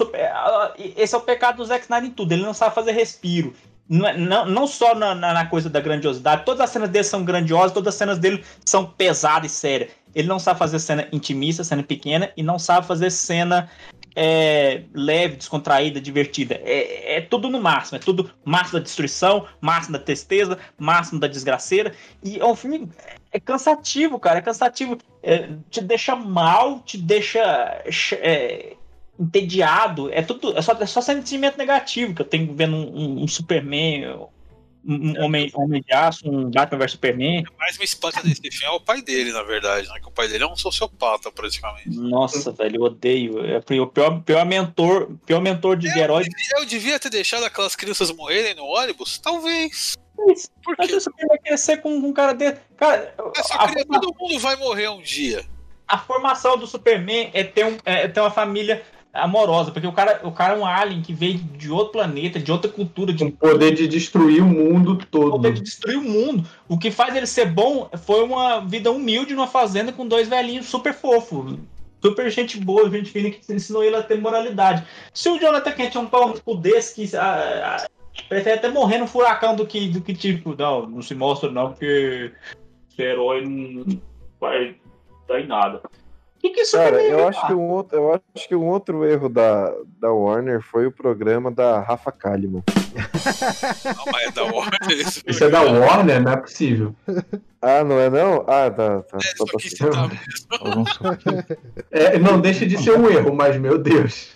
[0.97, 2.33] Esse é o pecado do Zack Snyder em tudo.
[2.33, 3.55] Ele não sabe fazer respiro.
[3.89, 6.45] Não, é- não, não só na- na coisa da grandiosidade.
[6.45, 9.91] Todas as cenas dele são grandiosas, todas as cenas dele são pesadas e sérias.
[10.15, 13.71] Ele não sabe fazer cena intimista, cena pequena, e não sabe fazer cena
[14.15, 16.61] é, leve, descontraída, divertida.
[16.65, 17.97] É, é tudo no máximo.
[17.97, 21.95] É tudo máximo da destruição, máximo da tristeza, máximo da desgraceira.
[22.23, 22.89] E é um filme
[23.31, 24.39] é cansativo, cara.
[24.39, 24.99] É cansativo.
[25.23, 27.41] É, te deixa mal, te deixa
[28.21, 28.77] é,
[29.19, 30.13] entediado.
[30.13, 30.57] É tudo.
[30.57, 34.29] É só, é só sentimento negativo que eu tenho vendo um, um- Superman,
[34.85, 37.41] um, homem, homem de aço, um Batman vs Superman.
[37.43, 40.01] O que mais me espanta desse filme é o pai dele, na verdade, né?
[40.01, 41.91] Que o pai dele é um sociopata, praticamente.
[41.91, 43.45] Nossa, velho, eu odeio.
[43.47, 46.25] É o pior, pior mentor, pior mentor de herói.
[46.57, 49.19] Eu devia ter deixado aquelas crianças morrerem no ônibus?
[49.19, 49.97] Talvez.
[50.63, 51.01] Por Mas quê?
[51.01, 52.61] Superman vai crescer com um cara desse.
[52.77, 55.45] Cara, Essa a- criança, todo mundo vai morrer um dia.
[55.89, 60.21] a formação do Superman é ter, um, é ter uma família amorosa, porque o cara,
[60.25, 63.33] o cara é um alien que veio de outro planeta, de outra cultura, de O
[63.33, 65.33] poder de destruir o mundo todo.
[65.33, 66.49] poder de destruir o mundo.
[66.67, 70.67] O que faz ele ser bom foi uma vida humilde numa fazenda com dois velhinhos
[70.67, 71.59] super fofos.
[72.01, 74.85] Super gente boa, gente fina que ensinou ele a ter moralidade.
[75.13, 77.87] Se o Jonathan Kent é um pau desse que ah, ah,
[78.29, 81.69] prefere até morrer no furacão do que, do que tipo, não, não se mostra não,
[81.69, 82.33] porque
[82.89, 84.01] ser herói não
[84.41, 84.75] vai
[85.29, 85.83] dar em nada.
[86.45, 89.05] O que, que isso Cara, eu acho, que um outro, eu acho que um outro
[89.05, 92.65] erro da, da Warner foi o programa da Rafa Kalimann.
[93.85, 94.81] Não, mas é da Warner.
[94.91, 96.21] Isso, Isso é da Warner?
[96.21, 96.97] Não é possível.
[97.61, 98.45] Ah, não é não?
[98.49, 99.03] Ah, tá.
[99.03, 99.19] tá.
[99.37, 100.85] Só pra- que citar mesmo.
[101.93, 104.29] É, não deixa de ser um erro, mas meu Deus.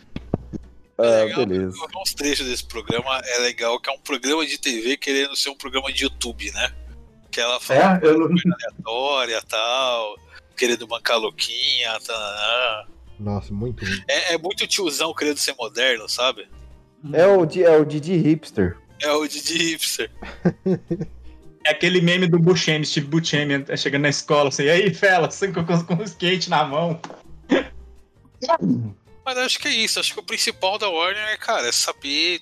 [0.99, 1.77] Ah, beleza.
[2.01, 5.57] Uns trechos desse programa é legal, que é um programa de TV querendo ser um
[5.57, 6.73] programa de YouTube, né?
[7.33, 10.17] Que ela fala É, eu não- coisa aleatória tal,
[10.57, 12.87] querendo bancar louquinha, tá,
[13.19, 16.49] Nossa, muito é, é muito tiozão querendo ser moderno, sabe?
[17.13, 18.77] É o, é o Didi Hipster.
[19.01, 20.11] É o Didi Hipster.
[21.65, 25.53] É aquele meme do Buscemi, Steve Buscemi chegando na escola assim, e aí, fela, assim,
[25.53, 27.01] com, com, com o skate na mão.
[29.25, 29.99] Mas acho que é isso.
[29.99, 32.41] Acho que o principal da Warner é, cara, é saber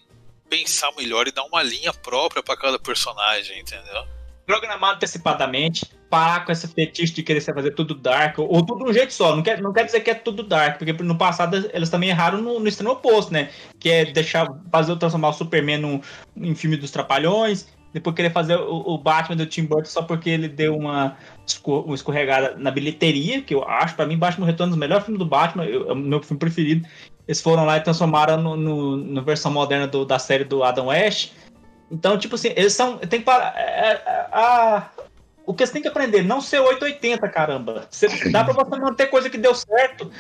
[0.51, 4.07] pensar melhor e dar uma linha própria pra cada personagem, entendeu?
[4.45, 8.91] Programar antecipadamente, parar com esse fetiche de querer fazer tudo dark, ou, ou tudo de
[8.91, 9.35] um jeito só.
[9.35, 12.41] Não quer, não quer dizer que é tudo dark, porque no passado eles também erraram
[12.41, 13.51] no, no extremo oposto, né?
[13.81, 16.01] Que é deixar, fazer transformar o Superman num,
[16.37, 20.31] em filme dos Trapalhões, depois querer fazer o, o Batman do Tim Burton só porque
[20.31, 21.17] ele deu uma,
[21.65, 25.19] uma escorregada na bilheteria, que eu acho, pra mim, Batman Retorno é o melhor filme
[25.19, 26.87] do Batman, eu- é o meu filme preferido.
[27.27, 30.87] Eles foram lá e transformaram no, no, na versão moderna do- da série do Adam
[30.87, 31.33] West.
[31.91, 32.99] Então, tipo assim, eles são.
[32.99, 33.55] Tem que parar.
[33.57, 34.91] é, é, a-
[35.47, 37.86] o que você tem que aprender, não ser 880, caramba.
[37.90, 40.11] Você, dá pra você manter coisa que deu certo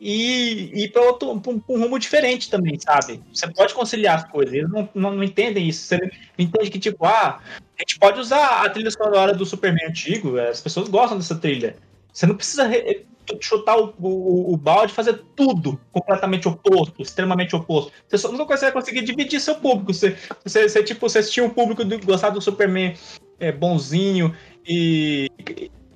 [0.00, 3.22] e ir pra, outro, pra um, pra um rumo diferente também, sabe?
[3.32, 4.52] Você pode conciliar as coisas.
[4.52, 5.86] Eles não, não, não entendem isso.
[5.86, 10.38] Você entende que, tipo, ah, a gente pode usar a trilha sonora do Superman antigo,
[10.38, 11.76] as pessoas gostam dessa trilha.
[12.12, 13.06] Você não precisa re-
[13.40, 17.92] chutar o, o, o balde fazer tudo completamente oposto, extremamente oposto.
[18.08, 19.94] Você só nunca vai conseguir dividir seu público.
[19.94, 22.94] Você, você, você, tipo, você tinha um público do, gostar do Superman
[23.42, 24.34] é, bonzinho
[24.66, 25.28] e,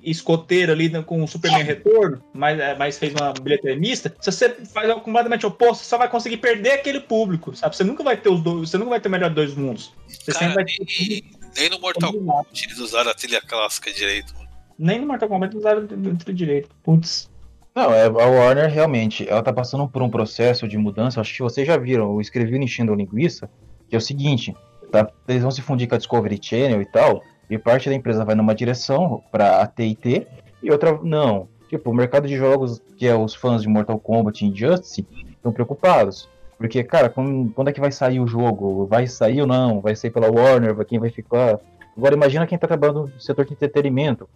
[0.01, 4.13] e escoteiro ali né, com o Superman Retorno, mas, é, mas fez uma bilheteria mista.
[4.19, 7.75] Se você faz algo completamente oposto, você só vai conseguir perder aquele público, sabe?
[7.75, 9.93] Você nunca vai ter os dois, você nunca vai ter o melhor dos mundos.
[10.07, 11.23] Você sempre vai ter
[11.57, 14.33] Nem no Mortal Kombat eles usaram a trilha clássica direito.
[14.77, 16.69] nem no Mortal Kombat usaram dentro direito.
[16.83, 17.29] Putz.
[17.73, 21.43] Não, é, a Warner realmente, ela tá passando por um processo de mudança, acho que
[21.43, 23.47] vocês já viram, eu escrevi no Enchendo a Linguiça,
[23.87, 24.55] que é o seguinte,
[24.91, 28.25] tá, eles vão se fundir com a Discovery Channel e tal, e parte da empresa
[28.25, 30.27] vai numa direção pra AT&T,
[30.61, 31.47] e outra não.
[31.69, 35.51] Tipo, o mercado de jogos, que é os fãs de Mortal Kombat e Injustice, estão
[35.51, 36.29] preocupados.
[36.57, 38.87] Porque, cara, quando, quando é que vai sair o jogo?
[38.87, 39.79] Vai sair ou não?
[39.79, 40.73] Vai sair pela Warner?
[40.73, 41.59] Vai- Quem vai ficar?
[41.95, 44.27] Agora imagina quem tá trabalhando no setor de entretenimento.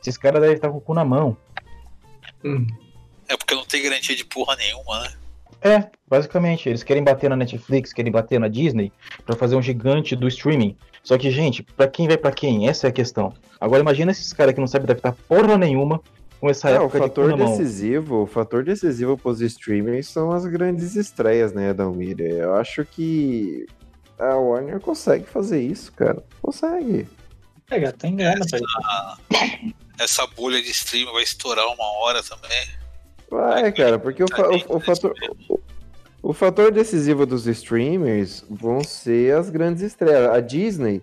[0.00, 1.36] Esses caras devem estar com o cu na mão.
[3.28, 5.12] É porque não tem garantia de porra nenhuma, né?
[5.62, 8.92] É, basicamente, eles querem bater na Netflix, querem bater na Disney
[9.24, 10.76] pra fazer um gigante do streaming.
[11.04, 12.68] Só que, gente, pra quem vai pra quem?
[12.68, 13.32] Essa é a questão.
[13.60, 16.00] Agora imagina esses caras que não sabem adaptar porra nenhuma
[16.40, 17.50] com essa É, o época de cu fator mão.
[17.50, 22.20] decisivo, o fator decisivo pros streamers são as grandes estreias, né, Dalmir?
[22.20, 23.64] Eu acho que
[24.18, 26.22] a Warner consegue fazer isso, cara.
[26.40, 27.06] Consegue.
[27.68, 29.18] Pega, tem grana Essa,
[29.98, 32.81] essa bolha de stream vai estourar uma hora também.
[33.32, 35.14] Vai, cara, porque o, fa- o- o fator.
[36.22, 40.28] O, fator decisivo dos streamers vão ser as grandes estreias.
[40.30, 41.00] A Disney,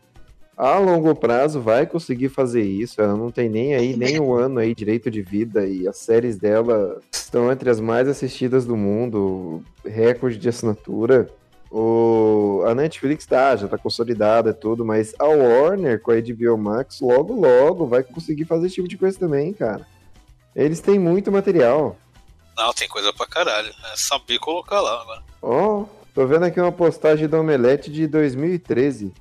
[0.55, 3.01] a longo prazo, vai conseguir fazer isso.
[3.01, 5.65] Ela não tem nem aí, nem um ano aí direito de vida.
[5.65, 9.63] E as séries dela estão entre as mais assistidas do mundo.
[9.83, 11.27] Recorde de assinatura.
[11.71, 16.57] O, a Netflix tá, já tá consolidada e tudo, mas a Warner com a HBO
[16.57, 19.85] Max logo logo vai conseguir fazer esse tipo de coisa também, cara.
[20.55, 21.95] Eles têm muito material.
[22.59, 23.73] Não, tem coisa pra caralho.
[23.93, 25.23] É saber colocar lá agora.
[25.41, 29.13] Ó, tô vendo aqui uma postagem da Omelete de 2013.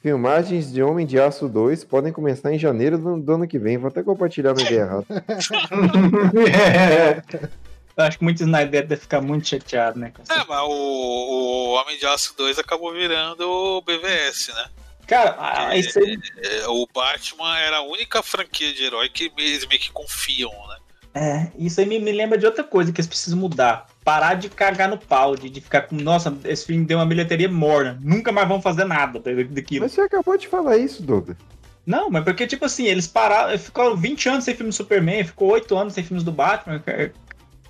[0.00, 3.76] Filmagens de Homem de Aço 2 podem começar em janeiro do, do ano que vem.
[3.76, 5.04] Vou até compartilhar uma ideia errada.
[7.94, 10.10] Eu acho que muito Snyder deve ficar muito chateado, né?
[10.30, 14.70] É, mas o, o Homem de Aço 2 acabou virando o BVS, né?
[15.06, 16.18] Cara, ah, isso aí.
[16.38, 20.76] É, o Batman era a única franquia de herói que eles meio que confiam, né?
[21.18, 23.86] É, isso aí me, me lembra de outra coisa que eles precisam mudar.
[24.04, 27.48] Parar de cagar no pau, de, de ficar com, nossa, esse filme deu uma bilheteria
[27.48, 27.98] morna.
[28.02, 29.84] Nunca mais vão fazer nada da- daquilo.
[29.84, 31.38] Mas você acabou de falar isso, Douglas.
[31.86, 35.48] Não, mas porque, tipo assim, eles pararam, ficaram 20 anos sem filme do Superman, ficou
[35.52, 36.80] 8 anos sem filmes do Batman.
[36.80, 37.12] Cara,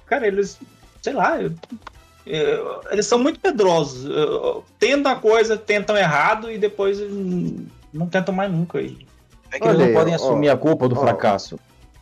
[0.06, 0.58] cara eles,
[1.00, 1.52] sei lá, eu-
[2.26, 4.06] eu- eles são muito pedrosos.
[4.10, 6.98] Eu- Tentam a coisa, tentam errado e depois
[7.92, 8.80] não tentam mais nunca.
[8.80, 9.06] E
[9.52, 11.00] É que eles não podem assumir a culpa do ó.
[11.00, 11.60] fracasso.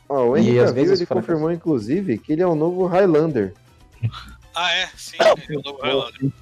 [0.09, 2.87] Ó, o E Henry às Cavill, vezes ele confirmou, inclusive, que ele é o novo
[2.87, 3.55] Highlander.
[4.57, 4.87] Ah, é?
[4.97, 6.33] Sim, ele é o novo Highlander.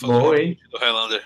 [0.00, 0.56] Boa, hein?
[0.70, 1.22] do Highlander.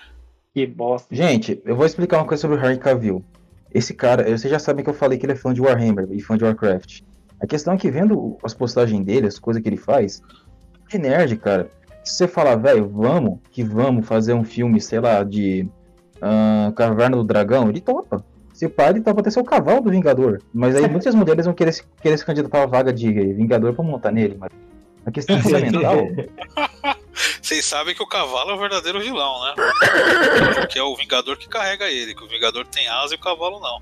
[0.51, 1.13] que bosta.
[1.15, 3.23] Gente, eu vou explicar uma coisa sobre o Henry Cavill.
[3.71, 6.19] Esse cara, vocês já sabem que eu falei que ele é fã de Warhammer e
[6.19, 7.01] fã de Warcraft.
[7.39, 10.21] A questão é que vendo as postagens dele, as coisas que ele faz,
[10.89, 11.69] de nerd, cara.
[12.03, 15.69] Se você falar, velho, vamos, que vamos fazer um filme, sei lá, de
[16.21, 18.25] ah, Caverna do Dragão, ele topa.
[18.61, 20.39] Se pá, ele topa até ser o cavalo do Vingador.
[20.53, 23.83] Mas aí muitas mulheres vão querer se, querer se candidatar à vaga de Vingador pra
[23.83, 24.37] montar nele.
[24.39, 24.51] Mas
[25.03, 25.95] a questão fundamental
[27.41, 29.55] Vocês sabem que o cavalo é o verdadeiro vilão, né?
[30.69, 33.59] Que é o Vingador que carrega ele, que o Vingador tem asa e o cavalo
[33.59, 33.81] não.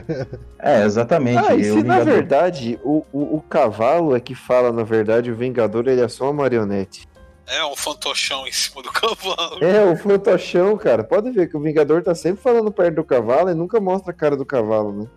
[0.60, 1.38] é exatamente.
[1.38, 4.82] Ah, e o se na Vingador- verdade o, o, o cavalo é que fala, na
[4.82, 7.08] verdade, o Vingador ele é só uma marionete.
[7.46, 9.62] É um fantochão em cima do cavalo.
[9.64, 11.02] É, o fantochão, cara.
[11.02, 14.14] Pode ver que o Vingador tá sempre falando perto do cavalo e nunca mostra a
[14.14, 15.08] cara do cavalo, né?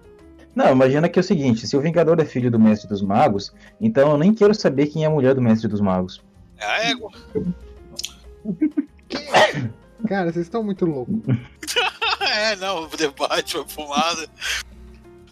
[0.55, 3.51] Não, imagina que é o seguinte, se o Vingador é filho do Mestre dos Magos,
[3.82, 6.21] então eu nem quero saber quem é a mulher do Mestre dos Magos.
[6.59, 7.09] É a égua.
[10.07, 11.15] Cara, vocês estão muito loucos.
[12.21, 14.30] é, não, o debate, a fumada.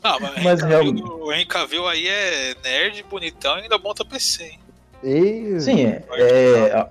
[0.04, 4.60] Ah, mas, Mas o Henry Cavill aí é nerd, bonitão e ainda monta PC, hein?
[5.04, 5.60] E...
[5.60, 6.88] Sim, é, é,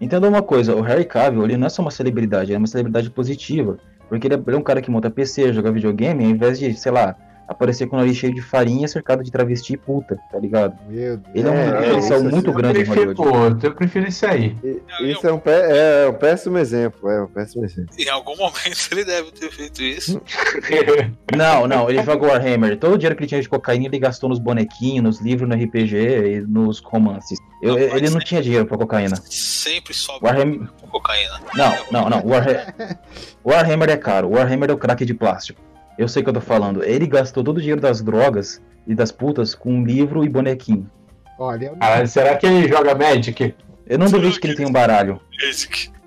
[0.00, 2.66] entenda uma coisa, o Harry Cavill, ele não é só uma celebridade, ele é uma
[2.66, 6.30] celebridade positiva, porque ele é, ele é um cara que monta PC, joga videogame, ao
[6.30, 7.16] invés de, sei lá,
[7.50, 10.74] aparecer com o nariz cheio de farinha, cercado de travesti e puta, tá ligado?
[10.88, 11.34] Meu Deus.
[11.34, 13.60] Ele é uma É, referência isso, muito assim, grande em Eu prefiro, Hollywood.
[13.60, 14.56] pô, eu prefiro isso aí.
[14.64, 17.90] E- Isso é um, pé, é um péssimo exemplo, é um péssimo exemplo.
[17.98, 20.20] Em algum momento ele deve ter feito isso.
[21.36, 22.76] Não, não, ele joga Warhammer.
[22.78, 25.54] Todo o dinheiro que ele tinha de cocaína ele gastou nos bonequinhos, nos livros, no
[25.54, 27.38] RPG e nos romances.
[27.62, 29.16] Eu- Não, ele não tinha dinheiro pra cocaína.
[29.28, 30.68] Sempre sobe Warhammer...
[30.80, 31.40] com cocaína.
[31.54, 32.26] Não, não, não.
[32.26, 32.74] Warhammer...
[33.44, 34.30] Warhammer é caro.
[34.30, 35.60] Warhammer é o crack de plástico.
[35.98, 36.82] Eu sei o que eu tô falando.
[36.82, 40.90] Ele gastou todo o dinheiro das drogas e das putas com livro e bonequinho.
[41.38, 43.54] Olha, Caralho, será que ele joga Magic?
[43.86, 45.20] Eu não duvido que ele tenha um baralho.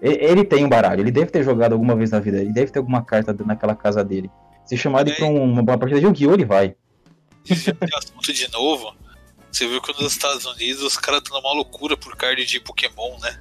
[0.01, 1.01] E- Ele tem um baralho.
[1.01, 2.37] Ele deve ter jogado alguma vez na vida.
[2.39, 4.29] Ele deve ter alguma carta naquela casa dele.
[4.65, 6.33] Se chamar ele pra um- uma partida de Yu-Gi-Oh!
[6.33, 6.75] ele vai.
[7.97, 8.93] Assunto de novo,
[9.51, 13.17] você viu que nos Estados Unidos os caras estão numa loucura por card de Pokémon,
[13.21, 13.37] né?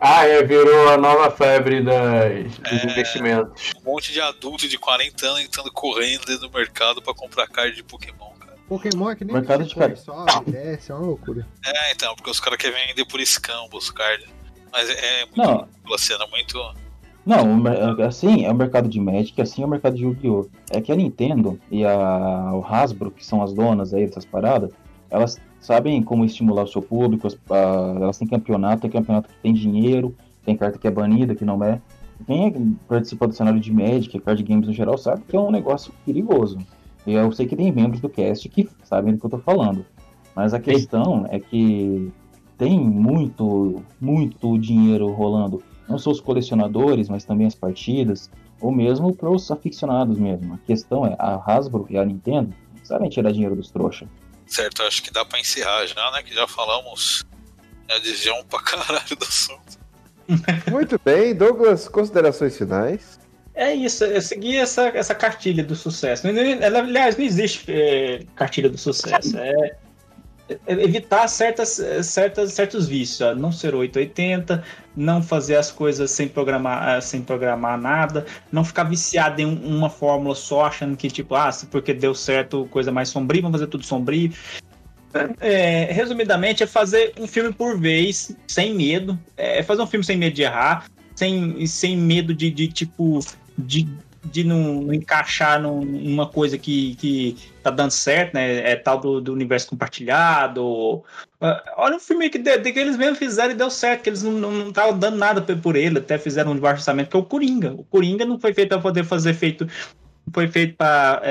[0.00, 2.84] Ah, é, virou a nova febre das, dos É.
[2.90, 3.72] investimentos.
[3.80, 7.74] Um monte de adulto de 40 anos entrando correndo dentro do mercado pra comprar card
[7.74, 8.54] de Pokémon, cara.
[8.68, 9.96] Pokémon é que nem Mercado de cara.
[9.96, 11.46] sobe, desce, é uma loucura.
[11.64, 14.26] É, então, porque os caras querem vender por escambo os cards.
[14.72, 15.98] Mas é, é muito Não.
[15.98, 16.58] cena, muito.
[17.24, 17.46] Não,
[18.06, 20.46] assim é o mercado de Magic, assim é o mercado de Yu-Gi-Oh!
[20.70, 24.70] É que a Nintendo e a, o Hasbro, que são as donas aí dessas paradas,
[25.08, 29.34] elas sabem como estimular o seu público, as- a- elas têm campeonato, tem campeonato que
[29.42, 31.80] tem dinheiro, tem carta que é banida, que não é.
[32.26, 32.52] Quem é
[32.86, 36.58] participa do cenário de Magic, card games no geral, sabe que é um negócio perigoso.
[37.06, 39.84] Eu sei que tem membros do cast que sabem do que eu tô falando.
[40.36, 42.10] Mas a questão é que
[42.58, 45.62] tem muito, muito dinheiro rolando.
[45.88, 50.54] Não só os colecionadores, mas também as partidas, ou mesmo para os aficionados mesmo.
[50.54, 52.50] A questão é, a Hasbro e a Nintendo
[52.82, 54.08] sabem tirar dinheiro dos trouxas.
[54.46, 56.22] Certo, acho que dá pra encerrar já, né?
[56.22, 57.24] Que já falamos.
[57.88, 59.78] Já desviamos pra caralho do assunto.
[60.70, 63.18] Muito bem, Douglas, considerações finais.
[63.54, 66.26] É isso, é seguir essa, essa cartilha do sucesso.
[66.26, 69.36] Aliás, não existe é, cartilha do sucesso.
[69.38, 69.76] É
[70.66, 73.36] evitar certas, certas, certos vícios.
[73.38, 74.62] Não ser 880,
[74.96, 79.76] não fazer as coisas sem programar, ah, sem programar nada, não ficar viciado em um-
[79.76, 83.70] uma fórmula só, achando que, tipo, ah, porque deu certo, coisa mais sombria, vamos fazer
[83.70, 84.32] tudo sombrio.
[85.40, 89.18] É, resumidamente, é fazer um filme por vez, sem medo.
[89.36, 93.20] É fazer um filme sem medo de errar, sem, sem medo de, de tipo,
[93.56, 93.88] de,
[94.24, 98.70] de não, não encaixar num- numa coisa que, que tá dando certo, né?
[98.70, 101.02] É tal do, do universo compartilhado.
[101.40, 104.10] Ah, Olha um filme que, de, de que eles mesmos fizeram e deu certo, que
[104.10, 107.24] eles não estavam dando nada por- ele, até fizeram um baixo orçamento, que é o
[107.24, 107.72] Coringa.
[107.72, 109.66] O Coringa não foi feito para poder fazer feito.
[110.32, 111.22] Foi feito para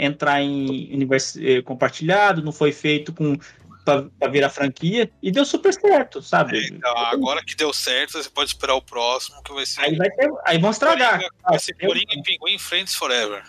[0.00, 3.36] entrar em universo eh, compartilhado, não foi feito com
[3.84, 6.68] para virar franquia e deu super certo, sabe?
[6.68, 9.80] Então, agora que deu certo, você pode esperar o próximo, que vai ser.
[9.82, 11.12] Aí, vai ter, aí vão estragar.
[11.18, 13.42] Coringa- Vai ser Coringa e Pinguim Friends Forever.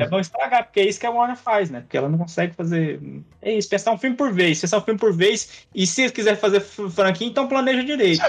[0.00, 1.80] É bom estragar, porque é isso que a Warner faz, né?
[1.80, 3.00] Porque ela não consegue fazer.
[3.40, 6.12] É isso, pensar um filme por vez, pensar um filme por vez, e se eles
[6.12, 8.22] quiserem fazer franquia, então planeja direito.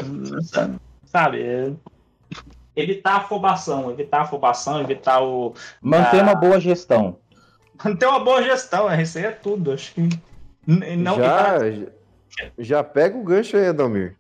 [1.06, 1.42] Sabe?
[1.42, 1.72] É-
[2.76, 5.54] evitar a afobação, evitar a afobação, evitar o.
[5.82, 7.20] Manter a- uma boa gestão.
[7.84, 9.72] Manter uma boa gestão, é, isso aí é tudo.
[9.74, 10.10] Acho que.
[10.66, 11.92] Não, já, evitar-
[12.30, 14.16] já, já pega o gancho aí, Adalmir.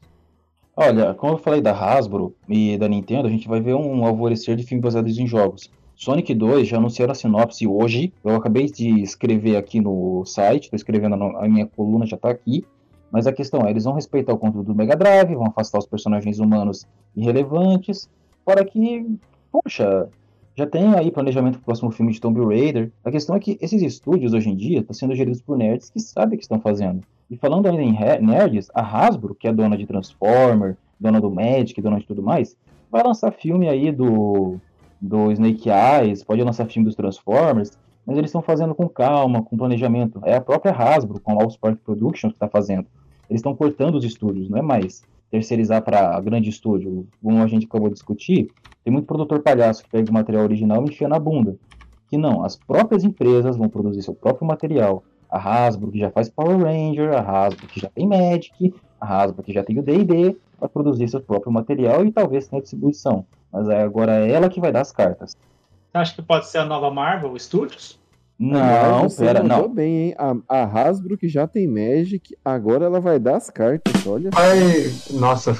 [0.75, 4.55] Olha, como eu falei da Hasbro e da Nintendo, a gente vai ver um alvorecer
[4.55, 5.71] de filmes baseados em jogos.
[5.95, 8.11] Sonic 2 já anunciaram a sinopse hoje.
[8.23, 12.65] Eu acabei de escrever aqui no site, estou escrevendo a minha coluna, já está aqui.
[13.11, 15.85] Mas a questão é, eles vão respeitar o conteúdo do Mega Drive, vão afastar os
[15.85, 18.09] personagens humanos irrelevantes,
[18.43, 19.05] para que,
[19.51, 20.09] poxa,
[20.55, 22.91] já tem aí planejamento pro próximo filme de Tomb Raider.
[23.03, 25.99] A questão é que esses estúdios hoje em dia estão sendo geridos por nerds que
[25.99, 27.01] sabem o que estão fazendo.
[27.29, 31.81] E falando ainda em nerds, a Hasbro, que é dona de Transformer, dona do Magic,
[31.81, 32.55] dona de tudo mais,
[32.91, 34.57] vai lançar filme aí do,
[35.01, 37.71] do Snake Eyes, pode lançar filme dos Transformers,
[38.05, 40.21] mas eles estão fazendo com calma, com planejamento.
[40.23, 42.85] É a própria Hasbro, com a Allspark Productions, que está fazendo.
[43.27, 45.03] Eles estão cortando os estúdios, não é mais
[45.33, 47.07] terceirizar para grande estúdio.
[47.19, 48.51] Como a gente acabou de discutir,
[48.83, 51.55] tem muito produtor palhaço que pega o material original e enfia na bunda.
[52.07, 55.03] Que não, as próprias empresas vão produzir seu próprio material.
[55.27, 59.41] A Hasbro, que já faz Power Ranger, a Hasbro, que já tem Magic, a Hasbro,
[59.41, 63.25] que já tem o D&D, vai produzir seu próprio material e talvez tenha distribuição.
[63.51, 65.35] Mas agora é ela que vai dar as cartas.
[65.91, 67.99] Acha que pode ser a nova Marvel Studios?
[68.45, 69.69] Não, pera, não.
[69.69, 70.15] bem, hein?
[70.17, 74.29] A, a Hasbro, que já tem Magic, agora ela vai dar as cartas, olha.
[74.31, 74.59] Vai.
[75.11, 75.53] Nossa.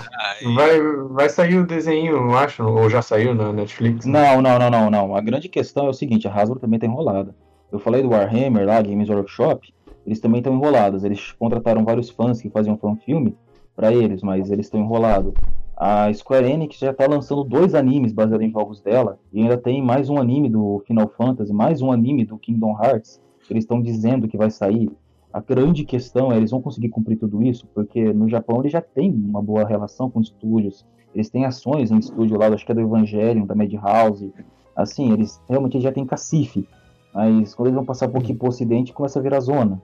[0.53, 4.05] Vai, vai sair o desenho, eu acho, ou já saiu na Netflix.
[4.05, 5.15] Não, não, não, não, não.
[5.15, 7.33] A grande questão é o seguinte, a Hasbro também tá enrolada.
[7.71, 9.73] Eu falei do Warhammer lá, Games Workshop,
[10.05, 11.05] eles também estão enrolados.
[11.05, 13.37] Eles contrataram vários fãs que faziam fan-filme
[13.75, 15.33] pra eles, mas eles estão enrolados.
[15.75, 19.81] A Square Enix já tá lançando dois animes baseados em jogos dela, e ainda tem
[19.81, 23.19] mais um anime do Final Fantasy, mais um anime do Kingdom Hearts,
[23.49, 24.91] eles estão dizendo que vai sair.
[25.33, 28.81] A grande questão é, eles vão conseguir cumprir tudo isso, porque no Japão eles já
[28.81, 32.75] têm uma boa relação com estúdios, eles têm ações em estúdio lá, acho que é
[32.75, 34.31] do Evangelion, da Madhouse,
[34.75, 36.67] assim, eles realmente já têm cacife,
[37.11, 39.81] mas quando eles vão passar um pouquinho pro ocidente, começa a virar zona.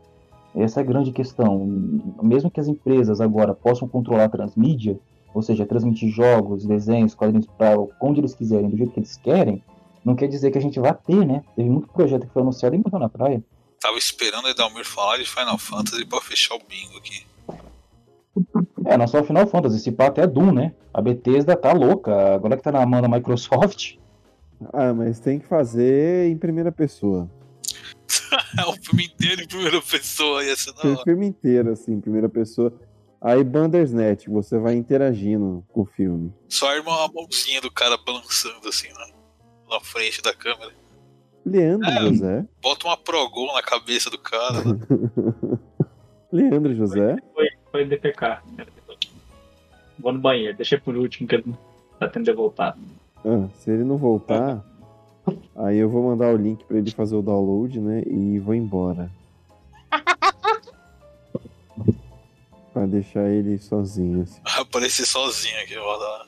[0.56, 1.66] Essa é a grande questão.
[2.22, 5.00] Mesmo que as empresas agora possam controlar a transmídia,
[5.34, 9.64] ou seja, transmitir jogos, desenhos, quadrinhos para onde eles quiserem, do jeito que eles querem,
[10.04, 11.44] não quer dizer que a gente vá ter, né?
[11.56, 13.44] Teve muito projeto que foi anunciado e morreu na praia.
[13.80, 17.26] Tava esperando o Edalmir falar de Final Fantasy pra fechar o bingo aqui.
[18.86, 20.74] É, não só Final Fantasy, esse pá até Doom, né?
[20.94, 23.96] A Bethesda tá louca, agora que tá na mão da Microsoft.
[24.74, 27.30] Ah, mas tem que fazer em primeira pessoa.
[28.68, 31.04] o filme inteiro em primeira pessoa ia ser da O hora.
[31.06, 32.74] filme inteiro, assim, em primeira pessoa.
[33.22, 36.34] Aí Bandersnatch, você vai interagindo com o filme.
[36.48, 39.08] Só irmão a mãozinha do cara balançando assim na,
[39.76, 40.72] na frente da câmera.
[41.46, 42.00] Leandro É.
[42.02, 42.46] José.
[42.62, 44.64] Bota uma Progon na cabeça do cara.
[44.64, 44.80] né?
[46.32, 47.18] Leandro José.
[47.34, 48.40] Foi, foi DPK.
[50.00, 51.58] Vou no banheiro, deixei por último, que ele não
[52.00, 52.78] tá tendo voltar.
[53.26, 54.64] Ah, se ele não voltar,
[55.58, 58.04] aí eu vou mandar o link pra ele fazer o download, né?
[58.08, 59.12] E vou embora.
[62.80, 64.40] Pra deixar ele sozinho, assim.
[64.58, 65.98] Aparecer sozinho aqui, ó.
[65.98, 66.26] lá.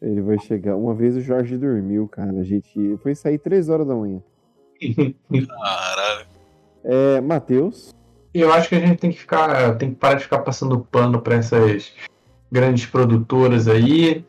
[0.00, 0.74] Ele vai chegar.
[0.74, 2.40] Uma vez o Jorge dormiu, cara.
[2.40, 4.20] A gente foi sair 3 horas da manhã.
[5.30, 6.26] Caralho.
[6.82, 7.94] É, Matheus.
[8.34, 11.20] Eu acho que a gente tem que ficar, tem que parar de ficar passando pano
[11.20, 11.92] para essas
[12.50, 14.24] grandes produtoras aí.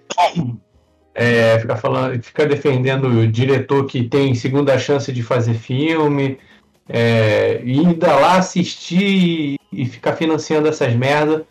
[1.15, 6.39] É, ficar falando, ficar defendendo o diretor que tem segunda chance de fazer filme,
[6.89, 11.47] é, e ainda lá assistir e ficar financiando essas merda.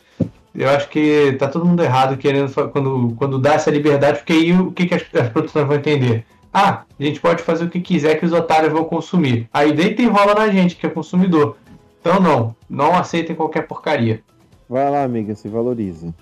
[0.55, 4.53] Eu acho que tá todo mundo errado querendo quando, quando dá essa liberdade, porque aí
[4.53, 6.27] o que, que as, as produções vão entender?
[6.53, 9.49] Ah, a gente pode fazer o que quiser que os otários vão consumir.
[9.53, 11.57] Aí deita e rola na gente, que é consumidor.
[12.01, 14.23] Então não, não aceitem qualquer porcaria.
[14.69, 16.15] Vai lá, amiga, se valoriza.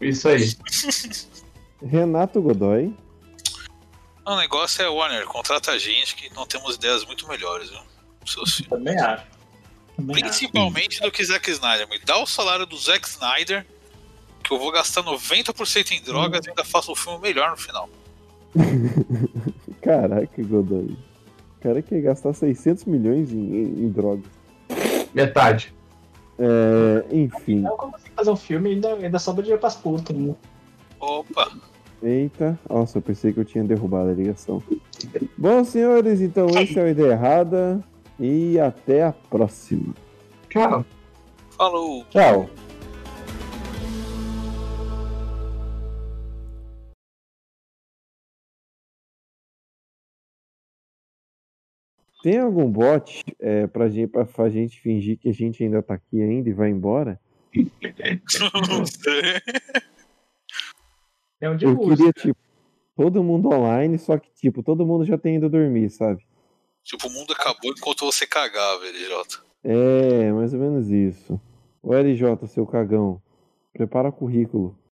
[0.00, 0.52] Isso aí.
[1.82, 2.94] Renato Godoy.
[4.24, 7.80] O negócio é Warner, contrata a gente que não temos ideias muito melhores, viu?
[8.24, 8.70] Seus filhos.
[8.70, 9.33] Também acho.
[9.96, 10.24] Também acho.
[10.24, 11.88] Principalmente do que Zack Snyder.
[11.88, 13.66] Me dá o salário do Zack Snyder,
[14.42, 17.88] que eu vou gastar 90% em drogas e ainda faço um filme melhor no final.
[19.80, 20.96] Caraca, Godoy.
[21.58, 24.26] O cara quer gastar 600 milhões em, em, em drogas.
[25.14, 25.72] Metade.
[26.38, 27.60] É, enfim.
[27.60, 30.16] Não consigo fazer um filme e ainda, ainda sobra dinheiro pras putas.
[30.16, 30.34] Né?
[31.00, 31.52] Opa!
[32.02, 34.62] Eita, nossa, eu pensei que eu tinha derrubado a ligação.
[35.38, 37.82] Bom, senhores, então esse é o Ideia Errada.
[38.18, 39.94] E até a próxima.
[40.48, 40.84] Tchau.
[41.56, 42.04] Falou!
[42.10, 42.48] Tchau.
[52.22, 55.94] Tem algum bot é, pra, gente, pra fa- gente fingir que a gente ainda tá
[55.94, 57.20] aqui ainda e vai embora?
[57.54, 59.22] Não sei.
[61.40, 62.38] É um de Eu queria, tipo,
[62.96, 66.26] todo mundo online, só que, tipo, todo mundo já tem ido dormir, sabe?
[66.84, 69.42] Tipo, o mundo acabou enquanto você cagava, LJ.
[69.64, 71.40] É, mais ou menos isso.
[71.82, 73.20] O LJ, seu cagão,
[73.72, 74.78] prepara currículo.